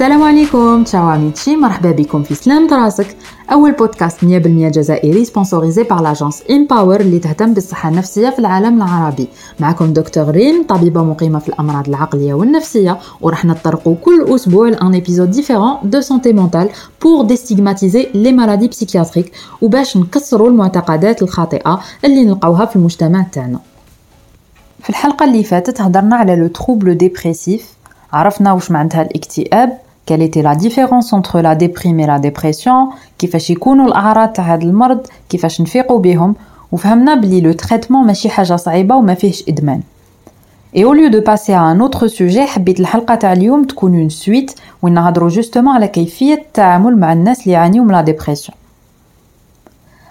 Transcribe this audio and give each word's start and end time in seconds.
السلام 0.00 0.22
عليكم. 0.22 0.84
ciao 0.84 1.08
amici 1.08 1.56
مرحبا 1.56 1.90
بكم 1.90 2.22
في 2.22 2.34
سلامة 2.34 2.84
راسك 2.84 3.16
أول 3.52 3.72
بودكاست 3.72 4.24
100% 4.24 4.26
جزائري 4.70 5.24
sponsorisé 5.24 5.82
par 5.82 6.02
l'agence 6.02 6.42
إن 6.50 6.66
باور 6.66 7.00
اللي 7.00 7.18
تهتم 7.18 7.54
بالصحة 7.54 7.88
النفسية 7.88 8.30
في 8.30 8.38
العالم 8.38 8.82
العربي. 8.82 9.28
معكم 9.60 9.92
دكتور 9.92 10.30
ريم 10.30 10.62
طبيبة 10.62 11.02
مقيمة 11.02 11.38
في 11.38 11.48
الأمراض 11.48 11.88
العقلية 11.88 12.34
والنفسية 12.34 12.98
وراح 13.20 13.44
نطرقوا 13.44 13.94
كل 14.04 14.34
أسبوع 14.34 14.68
un 14.68 14.94
épisode 14.94 15.30
différent 15.30 15.76
de 15.84 16.00
santé 16.00 16.32
mentale 16.32 16.68
pour 17.02 17.24
déstigmatiser 17.24 18.08
les 18.14 18.32
maladies 18.32 18.68
psychiatriques 18.68 19.32
وباش 19.62 19.96
نكسروا 19.96 20.48
المعتقدات 20.48 21.22
الخاطئة 21.22 21.80
اللي 22.04 22.24
نلقاوها 22.24 22.64
في 22.66 22.76
المجتمع 22.76 23.22
تاعنا. 23.22 23.60
في 24.82 24.90
الحلقة 24.90 25.24
اللي 25.24 25.44
فاتت 25.44 25.80
هضرنا 25.80 26.16
على 26.16 26.36
le 26.36 26.46
trouble 26.46 26.94
dépressif 26.94 27.74
عرفنا 28.12 28.52
واش 28.52 28.70
معناتها 28.70 29.02
الاكتئاب 29.02 29.89
quelle 30.10 30.22
était 30.22 30.42
la 30.42 30.56
différence 30.56 31.12
entre 31.12 31.40
la 31.40 31.54
déprime 31.54 32.00
et 32.00 32.06
la 32.06 32.18
dépression 32.18 32.88
كيفاش 33.18 33.50
يكونوا 33.50 33.86
الأعراض 33.86 34.32
تاع 34.32 34.54
هذا 34.54 34.64
المرض 34.64 35.06
كيفاش 35.28 35.60
نفيقوا 35.60 35.98
بهم 35.98 36.34
وفهمنا 36.72 37.14
بلي 37.14 37.40
le 37.40 37.52
traitement 37.52 38.06
ماشي 38.06 38.30
حاجة 38.30 38.56
صعيبة 38.56 38.94
وما 38.96 39.14
فيهش 39.14 39.44
إدمان. 39.48 39.80
Et 40.74 40.84
au 40.84 40.92
lieu 40.92 41.10
de 41.10 41.20
passer 41.20 41.52
à 41.52 41.60
un 41.60 41.80
autre 41.80 42.08
sujet 42.08 42.40
حبيت 42.46 42.80
الحلقة 42.80 43.14
تاع 43.14 43.32
اليوم 43.32 43.64
تكون 43.64 43.98
une 43.98 44.08
suite 44.08 44.52
وين 44.82 44.94
نهضروا 44.94 45.28
justement 45.28 45.74
على 45.74 45.88
كيفية 45.88 46.34
التعامل 46.34 46.98
مع 46.98 47.12
الناس 47.12 47.40
اللي 47.40 47.52
يعانيوا 47.52 47.84
من 47.84 47.92
la 47.92 48.00
dépression 48.00 48.56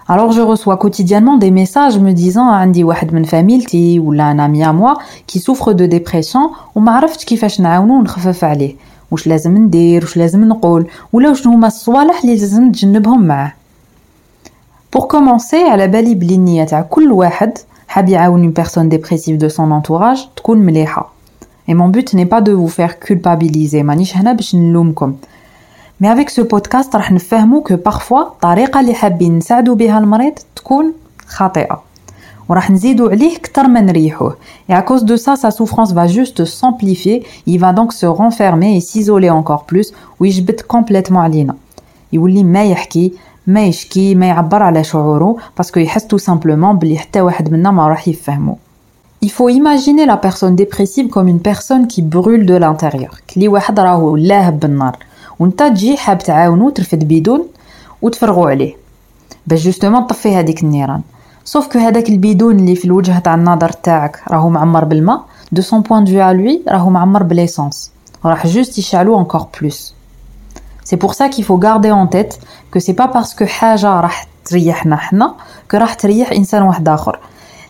Alors 0.08 0.32
je 0.32 0.40
reçois 0.40 0.76
quotidiennement 0.76 1.36
des 1.36 1.50
messages 1.50 1.98
me 1.98 2.12
disant 2.12 2.48
عندي 2.48 2.84
واحد 2.84 3.14
من 3.14 3.24
فاميلتي 3.24 3.98
ولا 3.98 4.32
un 4.32 4.38
ami 4.38 4.64
à 4.64 4.72
moi 4.72 4.94
qui 5.26 5.38
souffre 5.38 5.72
de 5.72 5.86
dépression 5.86 6.50
وما 6.74 6.92
عرفتش 6.92 7.24
كيفاش 7.24 7.60
نعاونو 7.60 7.98
ونخفف 7.98 8.44
عليه. 8.44 8.74
واش 9.10 9.26
لازم 9.26 9.56
ندير 9.56 10.02
واش 10.02 10.16
لازم 10.16 10.44
نقول 10.44 10.86
ولا 11.12 11.28
واش 11.28 11.46
هما 11.46 11.66
الصوالح 11.66 12.20
اللي 12.24 12.36
لازم 12.36 12.68
نتجنبهم 12.68 13.26
معاه. 13.26 13.52
Pour 14.96 15.02
commencer 15.02 15.70
على 15.70 15.88
بالي 15.88 16.14
بلي 16.14 16.34
النية 16.34 16.64
تاع 16.64 16.80
كل 16.80 17.12
واحد 17.12 17.58
حاب 17.88 18.08
يعاون 18.08 18.52
une 18.52 18.62
personne 18.62 18.88
dépressive 18.88 19.38
de 19.38 19.48
son 19.48 19.70
entourage 19.70 20.28
تكون 20.36 20.58
مليحة 20.58 21.12
Et 21.68 21.74
mon 21.74 21.88
but 21.88 22.14
n'est 22.14 22.26
pas 22.26 22.40
de 22.40 22.52
vous 22.52 22.68
faire 22.68 22.98
culpabiliser 22.98 23.74
مانيش 23.74 24.16
هنا 24.16 24.32
باش 24.32 24.54
نلومكم 24.54 25.16
mais 26.00 26.12
avec 26.12 26.28
ce 26.28 26.44
podcast 26.44 26.96
راح 26.96 27.12
نفهمو 27.12 27.62
que 27.62 27.76
parfois 27.76 28.22
الطريقة 28.22 28.80
اللي 28.80 28.94
حابين 28.94 29.38
نساعدو 29.38 29.74
بها 29.74 29.98
المريض 29.98 30.32
تكون 30.56 30.92
خاطئه 31.26 31.82
وراح 32.50 32.70
نزيدو 32.70 33.08
عليه 33.08 33.38
كتر 33.38 33.66
ما 33.68 33.80
نريحوه 33.80 34.36
et 34.68 34.74
à 34.74 34.82
cause 34.82 35.04
de 35.04 35.16
ça 35.16 35.36
sa 35.36 35.50
souffrance 35.52 35.92
va 35.92 36.06
juste 36.08 36.44
s'amplifier. 36.44 37.24
Il 37.46 37.58
va 37.60 37.72
donc 37.72 37.92
se 37.92 38.06
renfermer 38.06 38.76
et 38.76 38.80
s'isoler 38.80 39.30
encore 39.30 39.64
plus. 39.64 39.92
ويجبد 40.20 40.60
complètement 40.60 41.16
علينا 41.16 41.54
يولي 42.12 42.44
ما 42.44 42.64
يحكي 42.64 43.12
ما 43.46 43.64
يشكي 43.64 44.14
ما 44.14 44.26
يعبر 44.26 44.62
على 44.62 44.84
شعوره 44.84 45.36
باسكو 45.56 45.80
يحس 45.80 46.04
tout 46.04 46.32
simplement 46.32 46.72
بلي 46.74 46.98
حتى 46.98 47.20
واحد 47.20 47.52
منا 47.52 47.70
ما 47.70 47.88
راح 47.88 48.08
يفهمو 48.08 48.58
Il 49.24 49.30
faut 49.30 49.48
imaginer 49.48 50.06
la 50.06 50.16
personne 50.16 50.56
dépressive 50.56 51.08
comme 51.08 51.28
une 51.28 51.42
personne 51.50 51.86
qui 51.86 52.02
brûle 52.02 52.46
de 52.46 52.54
l'intérieur. 52.54 53.20
كلي 53.34 53.48
واحد 53.48 53.80
راهو 53.80 54.16
لاهب 54.16 54.60
بالنار 54.60 54.96
وانت 55.38 55.62
تجي 55.62 55.96
حاب 55.96 56.18
تعاونو 56.18 56.70
ترفد 56.70 57.08
بيدون 57.08 57.46
وتفرغو 58.02 58.48
عليه 58.48 58.76
باش 59.46 59.64
justement 59.64 60.02
طفي 60.02 60.34
هذيك 60.34 60.62
النيران 60.62 61.00
sauf 61.44 61.72
que 61.72 61.78
هذاك 61.78 62.08
البيدون 62.08 62.58
اللي 62.58 62.74
في 62.76 62.84
الوجه 62.84 63.18
تاع 63.18 63.34
النظر 63.34 63.68
تاعك 63.68 64.22
راهو 64.28 64.48
معمر 64.50 64.84
بالماء 64.84 65.24
de 65.52 65.62
son 65.62 65.80
point 65.80 66.04
de 66.04 66.10
vue 66.10 66.30
lui 66.30 66.62
راهو 66.68 66.90
معمر 66.90 67.22
ب 67.22 67.29
l'essence 67.29 67.90
راح 68.24 68.46
juste 68.46 68.78
يشعلو 68.78 69.18
encore 69.18 69.46
plus 69.60 69.94
c'est 70.84 70.96
pour 70.96 71.12
ça 71.12 71.26
qu'il 71.26 71.42
faut 71.42 71.60
garder 71.64 71.90
en 71.90 72.10
tête 72.10 72.34
que 72.72 72.78
c'est 72.78 72.92
pas 72.92 73.06
parce 73.06 73.31
que 73.31 73.46
حاجة 73.46 74.00
راح 74.00 74.26
تريحنا 74.44 74.96
حنا 74.96 75.34
que 75.70 75.76
راح 75.76 75.94
تريح 75.94 76.32
إنسان 76.32 76.62
واحد 76.62 76.88
آخر. 76.88 77.18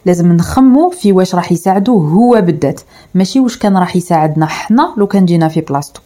لازم 0.07 0.33
نخمو 0.33 0.91
في 0.91 1.13
واش 1.13 1.35
راح 1.35 1.53
يساعدوه 1.53 2.09
هو 2.11 2.41
بالذات. 2.41 2.81
ماشي 3.15 3.41
واش 3.41 3.59
كان 3.59 3.77
راح 3.77 3.97
يساعدنا 3.97 4.47
حنا 4.47 4.95
لو 4.97 5.07
كان 5.07 5.25
جينا 5.25 5.49
في 5.49 5.61
بلاصتو. 5.61 6.01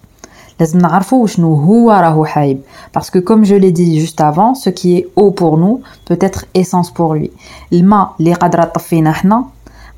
لازم 0.61 0.79
نعرفوا 0.79 1.23
وشنو 1.23 1.55
هو 1.55 1.91
راهو 1.91 2.25
حاب. 2.25 2.61
parce 2.95 3.11
que 3.11 3.21
comme 3.21 3.43
je 3.43 3.57
l'ai 3.57 3.71
dit 3.71 4.01
juste 4.01 4.21
avant 4.21 4.55
ce 4.55 4.71
qui 4.71 4.97
est 4.97 5.09
eau 5.19 5.31
pour 5.31 5.59
nous 5.59 5.81
peut 6.11 6.28
être 6.28 6.45
essence 6.57 6.91
pour 6.91 7.17
lui 7.17 7.31
الماء 7.73 8.15
اللي 8.21 8.33
قادره 8.33 8.65
تطفينا 8.65 9.13
حنا 9.13 9.45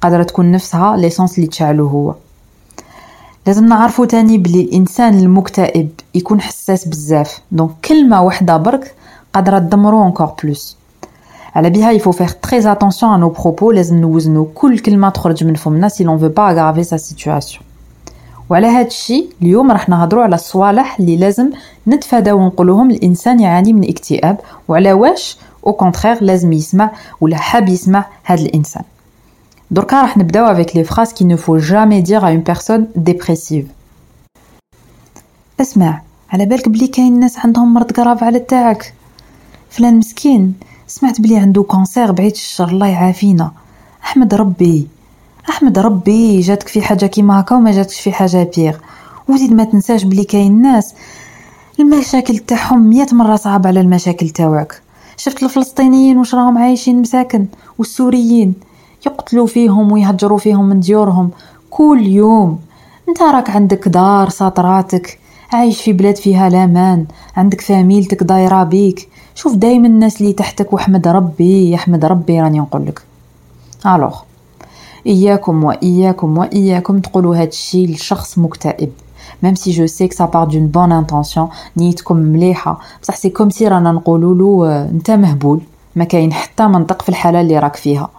قادره 0.00 0.22
تكون 0.22 0.52
نفسها 0.52 0.96
l'essence 0.96 1.38
اللي 1.38 1.46
تشعلو 1.46 1.86
هو 1.86 2.14
لازم 3.46 3.66
نعرفوا 3.66 4.06
تاني 4.06 4.38
بلي 4.38 4.60
الإنسان 4.60 5.18
المكتئب 5.18 5.88
يكون 6.14 6.40
حساس 6.40 6.88
بزاف. 6.88 7.40
donc 7.52 7.70
كلمة 7.84 8.22
واحدة 8.22 8.56
برك 8.56 8.94
قادره 9.34 9.58
تدمرو 9.58 10.06
encore 10.06 10.32
plus 10.42 10.76
على 11.54 11.70
بها 11.70 11.92
il 11.92 11.99
faut 11.99 12.12
faire 12.12 12.32
très 12.42 12.72
attention 12.72 13.12
à 13.12 13.16
nos 13.16 13.28
propos 13.28 13.70
لازم 13.70 13.96
نوزنو 13.96 14.44
كل 14.44 14.78
كلمة 14.78 15.08
تخرج 15.08 15.44
من 15.44 15.54
فمنا 15.54 15.88
si 15.88 16.04
l'on 16.04 16.18
veut 16.18 16.28
pas 16.28 16.50
aggraver 16.50 16.84
sa 16.84 16.96
situation 16.96 17.65
وعلى 18.50 18.66
هذا 18.66 18.86
الشيء 18.86 19.30
اليوم 19.42 19.70
راح 19.72 19.88
نهضروا 19.88 20.22
على 20.22 20.34
الصوالح 20.34 21.00
اللي 21.00 21.16
لازم 21.16 21.50
نتفاداو 21.88 22.38
ونقولوهم 22.38 22.90
الإنسان 22.90 23.40
يعاني 23.40 23.72
من 23.72 23.88
اكتئاب 23.88 24.40
وعلى 24.68 24.92
واش 24.92 25.36
au 25.66 25.72
contraire 25.72 26.22
لازم 26.24 26.52
يسمع 26.52 26.90
ولا 27.20 27.36
حاب 27.36 27.68
يسمع 27.68 28.04
هذا 28.24 28.42
الإنسان. 28.42 28.82
دركا 29.70 30.02
راح 30.02 30.16
نبداو 30.16 30.44
avec 30.44 30.76
les 30.76 30.84
phrases 30.84 31.12
qu'il 31.12 31.24
ne 31.24 31.56
faut 31.56 31.74
jamais 31.74 32.00
dire 32.00 32.26
à 32.26 32.28
une 32.28 32.40
personne 32.40 32.88
dépressive 32.96 33.66
اسمع 35.60 36.00
على 36.30 36.46
بالك 36.46 36.68
بلي 36.68 36.86
كاين 36.86 37.20
ناس 37.20 37.38
عندهم 37.38 37.74
مرض 37.74 37.92
grave 37.92 38.24
على 38.24 38.38
تاعك. 38.38 38.94
فلان 39.70 39.98
مسكين 39.98 40.54
سمعت 40.86 41.20
بلي 41.20 41.36
عنده 41.36 41.62
cancer 41.62 42.12
بعيد 42.12 42.32
الشر 42.32 42.68
الله 42.68 42.86
يعافينا. 42.86 43.52
أحمد 44.04 44.34
ربي. 44.34 44.88
أحمد 45.48 45.78
ربي 45.78 46.40
جاتك 46.40 46.68
في 46.68 46.82
حاجة 46.82 47.06
كيما 47.06 47.40
هكا 47.40 47.56
وما 47.56 47.70
جاتكش 47.70 48.00
في 48.00 48.12
حاجة 48.12 48.50
pire. 48.56 48.76
وزيد 49.28 49.52
ما 49.52 49.64
تنساش 49.64 50.04
بلي 50.04 50.24
كاين 50.24 50.62
ناس 50.62 50.94
المشاكل 51.80 52.38
تاعهم 52.38 52.88
مية 52.88 53.06
مرة 53.12 53.36
صعب 53.36 53.66
على 53.66 53.80
المشاكل 53.80 54.28
تاوعك 54.28 54.82
شفت 55.16 55.42
الفلسطينيين 55.42 56.18
واش 56.18 56.34
راهم 56.34 56.58
عايشين 56.58 57.00
مساكن 57.00 57.46
والسوريين 57.78 58.54
يقتلوا 59.06 59.46
فيهم 59.46 59.92
ويهجروا 59.92 60.38
فيهم 60.38 60.68
من 60.68 60.80
ديورهم 60.80 61.30
كل 61.70 62.06
يوم. 62.06 62.58
أنت 63.08 63.22
راك 63.22 63.50
عندك 63.50 63.88
دار 63.88 64.28
ساطراتك 64.28 65.18
عايش 65.52 65.82
في 65.82 65.92
بلاد 65.92 66.16
فيها 66.16 66.48
الامان 66.48 67.06
عندك 67.36 67.60
فاميلتك 67.60 68.22
دايرة 68.22 68.64
بيك. 68.64 69.08
شوف 69.34 69.54
دايما 69.54 69.86
الناس 69.86 70.20
اللي 70.20 70.32
تحتك 70.32 70.72
وأحمد 70.72 71.08
ربي 71.08 71.70
يحمد 71.70 72.04
ربي 72.04 72.40
راني 72.40 72.58
نقولك. 72.58 73.02
alors. 73.86 74.25
إياكم 75.06 75.64
وإياكم 75.64 76.38
وإياكم 76.38 76.98
تقولوا 76.98 77.36
هاد 77.36 77.48
الشيء 77.48 77.90
لشخص 77.90 78.38
مكتئب 78.38 78.90
même 79.42 79.54
si 79.54 79.70
je 79.70 79.86
sais 79.86 80.08
ça 80.10 80.24
part 80.24 80.44
d'une 80.44 80.66
bonne 80.66 80.92
intention 80.92 81.48
نيتكم 81.76 82.16
مليحه 82.16 82.80
بصح 83.02 83.16
c'est 83.16 83.30
comme 83.30 83.50
si 83.50 83.68
رانا 83.68 83.92
نقولوا 83.92 84.34
له 84.34 84.82
انت 84.90 85.10
مهبول 85.10 85.60
ما 85.96 86.04
كاين 86.04 86.32
حتى 86.32 86.66
منطق 86.66 87.02
في 87.02 87.08
الحاله 87.08 87.40
اللي 87.40 87.58
راك 87.58 87.76
فيها 87.76 88.10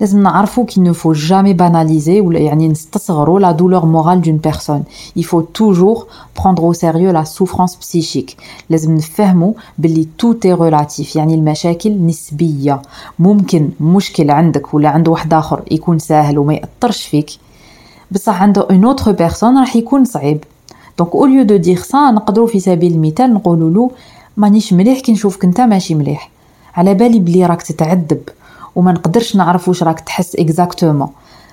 لازم 0.00 0.22
نعرفو 0.22 0.64
qu'il 0.64 0.80
ne 0.80 0.92
faut 0.92 1.12
jamais 1.12 1.52
banaliser 1.52 2.20
ولا 2.20 2.38
يعني 2.38 2.68
نستصغروا 2.68 3.40
la 3.40 3.52
douleur 3.52 3.86
morale 3.86 4.22
d'une 4.22 4.36
personne 4.36 4.82
il 5.18 5.22
faut 5.24 5.42
toujours 5.42 6.06
prendre 6.34 6.64
au 6.64 6.72
sérieux 6.72 7.12
la 7.12 7.24
souffrance 7.24 7.76
psychique. 7.76 8.36
لازم 8.70 8.96
نفهمو 8.96 9.54
بلي 9.78 10.08
tout 10.22 10.46
est 10.46 10.54
relatif. 10.54 11.16
يعني 11.16 11.34
المشاكل 11.34 12.06
نسبية. 12.06 12.82
ممكن 13.18 13.70
مشكل 13.80 14.30
عندك 14.30 14.74
ولا 14.74 14.88
عند 14.88 15.08
واحد 15.08 15.34
آخر 15.34 15.62
يكون 15.70 15.98
ساهل 15.98 16.38
وما 16.38 16.54
يأثرش 16.54 17.06
فيك. 17.06 17.30
بصح 18.10 18.42
عند 18.42 18.58
une 18.58 18.84
autre 18.84 19.12
personne 19.12 19.58
راح 19.58 19.76
يكون 19.76 20.04
صعيب. 20.04 20.44
donc 20.98 21.14
au 21.14 21.26
lieu 21.26 21.42
de 21.42 21.56
dire 21.56 21.76
ça 21.76 22.10
نقدروا 22.10 22.46
في 22.46 22.60
سبيل 22.60 22.92
المثال 22.92 23.34
نقولوا 23.34 23.70
له 23.70 23.90
مانيش 24.36 24.72
مليح 24.72 25.00
كي 25.00 25.12
نشوفك 25.12 25.44
انت 25.44 25.60
ماشي 25.60 25.94
مليح. 25.94 26.30
على 26.74 26.94
بالي 26.94 27.18
بلي 27.18 27.46
راك 27.46 27.62
تتعذب. 27.62 28.20
وما 28.78 28.92
نقدرش 28.92 29.36
نعرف 29.36 29.68
واش 29.68 29.82
راك 29.82 30.00
تحس 30.00 30.36
exactement 30.36 31.08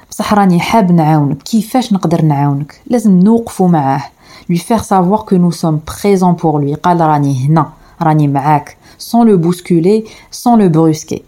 بصح 0.10 0.34
راني 0.34 0.60
حاب 0.60 0.92
نعاونك. 0.92 1.44
كيفاش 1.44 1.94
نقدر 1.94 2.22
نعاونك؟ 2.22 2.82
لازم 2.88 3.20
نوقفوا 3.20 3.68
معاه. 3.68 4.04
Lui 4.52 4.58
faire 4.58 4.84
savoir 4.84 5.26
que 5.26 5.36
nous 5.36 5.52
sommes 5.52 5.80
présents 5.80 6.36
pour 6.42 6.60
lui. 6.60 6.76
قال 6.76 7.02
راني 7.02 7.48
هنا. 7.48 7.70
راني 8.02 8.28
معاك. 8.28 8.78
Sans 9.00 9.24
le 9.24 9.38
bousculer 9.38 10.06
sans 10.32 10.56
le 10.56 10.70
brusquer. 10.70 11.22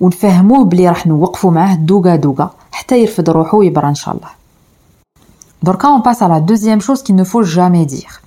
ونفهموه 0.00 0.64
بلي 0.64 0.88
راح 0.88 1.06
نوقفوا 1.06 1.50
معاه 1.50 1.74
دوغا 1.74 2.16
دوغا 2.16 2.50
حتى 2.72 3.02
يرفد 3.02 3.30
روحو 3.30 3.58
ويبرى 3.58 3.88
إن 3.88 3.94
شاء 3.94 4.14
الله. 4.14 4.28
دركا 5.62 5.88
on 5.88 6.00
passe 6.00 6.22
à 6.22 6.28
la 6.28 6.40
deuxième 6.40 6.80
chose 6.80 7.02
qu'il 7.02 7.12
ne 7.12 7.22
faut 7.22 7.42
jamais 7.42 7.84
dire 7.84 8.20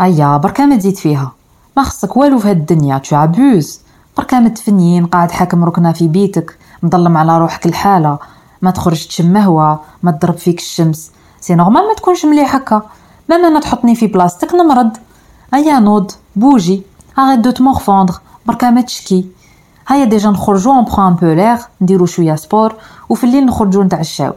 أيا 0.00 0.36
بركا 0.36 0.66
ما 0.66 0.76
تزيد 0.76 0.96
فيها. 0.96 1.32
ما 1.76 1.82
خصك 1.82 2.16
والو 2.16 2.38
في 2.38 2.48
هاد 2.48 2.56
الدنيا. 2.56 2.98
tu 2.98 3.16
abuses 3.16 3.85
بركا 4.16 4.40
متفنين 4.40 5.06
قاعد 5.06 5.30
حاكم 5.30 5.64
ركنة 5.64 5.92
في 5.92 6.08
بيتك 6.08 6.58
مظلم 6.82 7.16
على 7.16 7.38
روحك 7.38 7.66
الحالة. 7.66 8.18
ما 8.62 8.70
تخرج 8.70 9.06
تشم 9.06 9.36
هوا 9.36 9.76
ما 10.02 10.10
تضرب 10.10 10.36
فيك 10.36 10.58
الشمس. 10.58 11.10
c'est 11.40 11.54
normal 11.54 11.82
ما 11.88 11.94
تكونش 11.94 12.24
مليح 12.24 12.54
هكا. 12.54 12.82
même 13.30 13.44
أنا 13.44 13.60
تحطني 13.60 13.94
في 13.94 14.06
بلاصتك 14.06 14.54
نمرض؟ 14.54 14.96
هيا 15.54 15.78
نوض 15.78 16.12
bouge. 16.36 16.82
arrête 17.18 17.38
de 17.38 17.50
te 17.50 17.62
morfondre 17.62 18.14
بركا 18.46 18.70
ما 18.70 18.80
تشكي. 18.80 19.26
هيا 19.88 20.04
déjà 20.04 20.30
نخرجو 20.30 20.72
on 20.72 20.84
prend 20.84 21.14
un 21.14 21.19
peu 21.19 21.26
l'air 21.26 21.58
نديرو 21.80 22.06
شوية 22.06 22.34
sport 22.34 22.74
وفي 23.08 23.24
الليل 23.24 23.46
نخرجو 23.46 23.82
نتعشاو. 23.82 24.32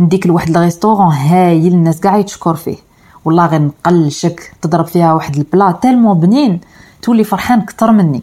نديك 0.00 0.26
لواحد 0.26 0.56
ال 0.56 0.61
restaurant 0.61 1.12
هايل 1.12 1.72
الناس 1.72 2.00
قاع 2.00 2.16
يتشكر 2.16 2.54
فيه. 2.54 2.76
والله 3.24 3.46
غير 3.46 3.62
نقلشك 3.62 4.52
تضرب 4.62 4.86
فيها 4.86 5.12
واحد 5.12 5.36
ال 5.36 5.43
plat 5.43 5.72
tellement 5.72 6.20
بنين. 6.20 6.60
تولي 7.02 7.24
فرحان 7.24 7.60
كتر 7.60 7.92
مني. 7.92 8.22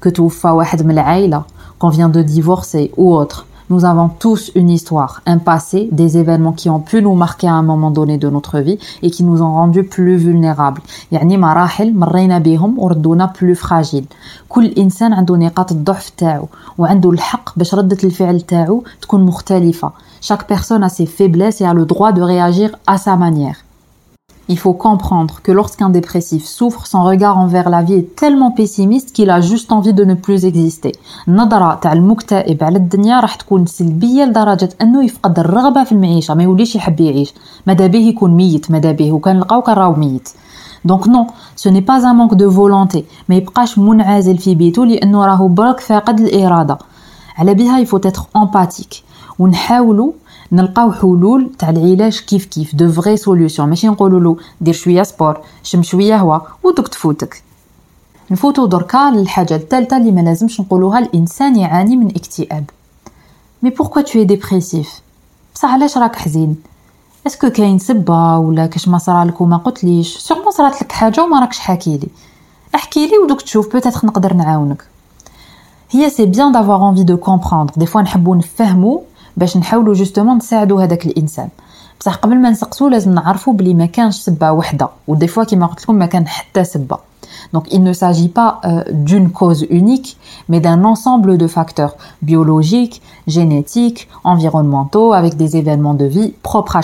que 0.00 0.08
توفى 0.08 0.48
واحد 0.48 0.82
من 0.82 0.90
العائله 0.90 1.42
qu'on 1.78 1.88
vient 1.88 2.08
de 2.08 2.22
divorcer 2.22 2.90
ou 2.96 3.14
autre 3.14 3.46
nous 3.72 3.86
avons 3.86 4.10
tous 4.10 4.50
une 4.54 4.68
histoire, 4.68 5.22
un 5.24 5.38
passé, 5.38 5.88
des 5.92 6.18
événements 6.18 6.52
qui 6.52 6.68
ont 6.68 6.80
pu 6.80 7.00
nous 7.00 7.14
marquer 7.14 7.48
à 7.48 7.54
un 7.54 7.62
moment 7.62 7.90
donné 7.90 8.18
de 8.18 8.28
notre 8.28 8.58
vie 8.58 8.78
et 9.02 9.10
qui 9.10 9.24
nous 9.24 9.40
ont 9.40 9.54
rendus 9.54 9.84
plus 9.84 10.16
vulnérables. 10.16 10.82
يعني 11.12 11.36
مراحل 11.36 11.94
مرينا 11.94 12.38
بهم 12.38 12.78
وردونا 12.78 13.32
plus 13.38 13.54
fragiles. 13.54 14.04
كل 14.48 14.66
إنسان 14.78 15.12
عنده 15.12 15.36
نقاط 15.36 15.72
الضعف 15.72 16.10
تاعو 16.10 16.48
وعنده 16.78 17.10
الحق 17.10 17.58
باش 17.58 17.74
ردة 17.74 17.98
الفعل 18.04 18.40
تاعو 18.40 18.84
تكون 19.02 19.26
مختلفة. 19.26 19.92
Chaque 20.20 20.46
personne 20.46 20.84
a 20.84 20.88
ses 20.88 21.06
faiblesses 21.06 21.60
et 21.60 21.64
a 21.64 21.74
le 21.74 21.86
droit 21.86 22.12
de 22.12 22.22
réagir 22.22 22.76
à 22.86 22.98
sa 22.98 23.16
manière. 23.16 23.56
Il 24.49 24.57
faut 24.57 24.73
comprendre 24.73 25.41
que 25.43 25.51
lorsqu'un 25.51 25.89
dépressif 25.89 26.45
souffre, 26.45 26.87
son 26.87 27.03
regard 27.03 27.37
envers 27.37 27.69
la 27.69 27.81
vie 27.81 27.95
est 27.95 28.15
tellement 28.15 28.51
pessimiste 28.51 29.11
qu'il 29.11 29.29
a 29.29 29.41
juste 29.41 29.73
envie 29.73 29.93
de 29.93 30.05
ne 30.05 30.13
plus 30.13 30.45
exister. 30.45 30.91
النظرة 31.27 31.75
تاع 31.75 31.93
المكتئب 31.93 32.63
على 32.63 32.77
الدنيا 32.77 33.19
راح 33.19 33.35
تكون 33.35 33.65
سلبية 33.65 34.23
لدرجة 34.25 34.69
أنه 34.81 35.03
يفقد 35.03 35.39
الرغبة 35.39 35.83
في 35.83 35.91
المعيشة 35.91 36.33
ما 36.33 36.43
يوليش 36.43 36.75
يحب 36.75 36.99
يعيش 36.99 37.33
ماذا 37.67 37.87
به 37.87 37.99
يكون 37.99 38.31
ميت 38.31 38.71
ماذا 38.71 38.91
به 38.91 39.11
وكان 39.11 39.39
لقاو 39.39 39.61
كان 39.61 39.75
راهو 39.75 39.93
ميت 39.93 40.29
donc 40.85 41.07
non 41.07 41.27
ce 41.55 41.69
n'est 41.69 41.81
pas 41.81 41.95
un 41.97 42.15
manque 42.15 42.33
de 42.33 42.51
volonté 42.51 43.05
ما 43.29 43.35
يبقاش 43.35 43.77
منعزل 43.79 44.37
في 44.37 44.55
بيتو 44.55 44.83
لأنه 44.83 45.25
راهو 45.25 45.47
برك 45.47 45.79
فاقد 45.79 46.19
الإرادة 46.19 46.77
على 47.37 47.53
بها 47.53 47.79
il 47.79 47.88
faut 47.88 48.05
être 48.05 48.21
empathique 48.35 49.03
ونحاولوا 49.39 50.11
نلقاو 50.51 50.91
حلول 50.91 51.51
تاع 51.59 51.69
العلاج 51.69 52.19
كيف 52.19 52.45
كيف 52.45 52.75
de 52.75 52.91
vraies 52.91 53.17
solutions 53.17 53.63
ماشي 53.63 53.87
نقولوا 53.87 54.19
له 54.19 54.37
دير 54.61 54.73
شوية 54.73 55.03
sport 55.03 55.41
شم 55.63 55.83
شوية 55.83 56.17
هوا 56.17 56.39
ودوك 56.63 56.87
تفوتك. 56.87 57.43
نفوتو 58.31 58.65
دركا 58.65 59.11
للحاجة 59.11 59.55
الثالثة 59.55 59.97
اللي 59.97 60.11
ما 60.11 60.21
لازمش 60.21 60.61
نقولوها 60.61 60.99
الإنسان 60.99 61.55
يعاني 61.55 61.95
من 61.95 62.07
اكتئاب. 62.07 62.69
mais 63.63 63.69
pourquoi 63.69 64.01
t'es 64.01 64.23
dépressif 64.23 65.01
بصح 65.55 65.69
علاش 65.69 65.97
راك 65.97 66.15
حزين؟ 66.15 66.55
est-ce 67.27 67.42
que 67.42 67.49
كاين 67.49 67.79
سبة 67.79 68.37
ولا 68.37 68.65
كاش 68.65 68.87
ما 68.87 68.97
صرالك 68.97 69.41
وما 69.41 69.57
قلتليش؟ 69.57 70.17
sûrement 70.17 70.51
صرات 70.51 70.81
لك 70.81 70.91
حاجة 70.91 71.23
وما 71.23 71.39
راكش 71.39 71.59
حكي 71.59 71.97
لي. 71.97 72.07
احكي 72.75 73.07
لي 73.07 73.17
ودوك 73.17 73.41
تشوف 73.41 73.71
peut-être 73.71 74.05
نقدر 74.05 74.33
نعاونك. 74.33 74.83
et 75.89 76.09
c'est 76.09 76.25
bien 76.25 76.51
d'avoir 76.51 76.89
envie 76.89 77.03
de 77.03 77.17
comprendre 77.17 77.73
des 77.77 77.85
fois 77.85 78.01
نحبو 78.01 78.35
نفهمو 78.35 79.03
باش 79.37 79.57
نحاولوا 79.57 79.93
justement 79.93 80.37
نساعدوا 80.37 80.83
هذاك 80.83 81.05
الإنسان. 81.05 81.49
بصح 81.99 82.15
قبل 82.15 82.35
ما 82.35 82.49
نسقسو 82.49 82.87
لازم 82.87 83.13
نعرفوا 83.13 83.53
بلي 83.53 83.73
ما 83.73 83.85
كانش 83.85 84.15
سبة 84.15 84.51
وحدة 84.51 84.89
و 85.07 85.12
des 85.12 85.27
fois 85.27 85.43
كيما 85.43 85.65
قلت 85.65 85.81
لكم 85.83 85.95
ما 85.95 86.05
كان 86.05 86.27
حتى 86.27 86.63
سبة. 86.63 86.97
Donc 87.53 87.65
il 87.71 87.83
ne 87.83 87.93
s'agit 87.93 88.29
pas 88.29 88.61
euh, 88.65 88.83
d'une 88.89 89.29
cause 89.31 89.65
unique, 89.69 90.17
mais 90.49 90.59
d'un 90.59 90.83
ensemble 90.83 91.37
de 91.37 91.47
facteurs 91.47 91.95
biologiques, 92.21 93.01
génétiques, 93.27 94.07
environnementaux, 94.23 95.13
avec 95.13 95.35
des 95.37 95.55
événements 95.57 95.93
de 95.93 96.05
vie 96.05 96.33
propres 96.43 96.75
à. 96.75 96.81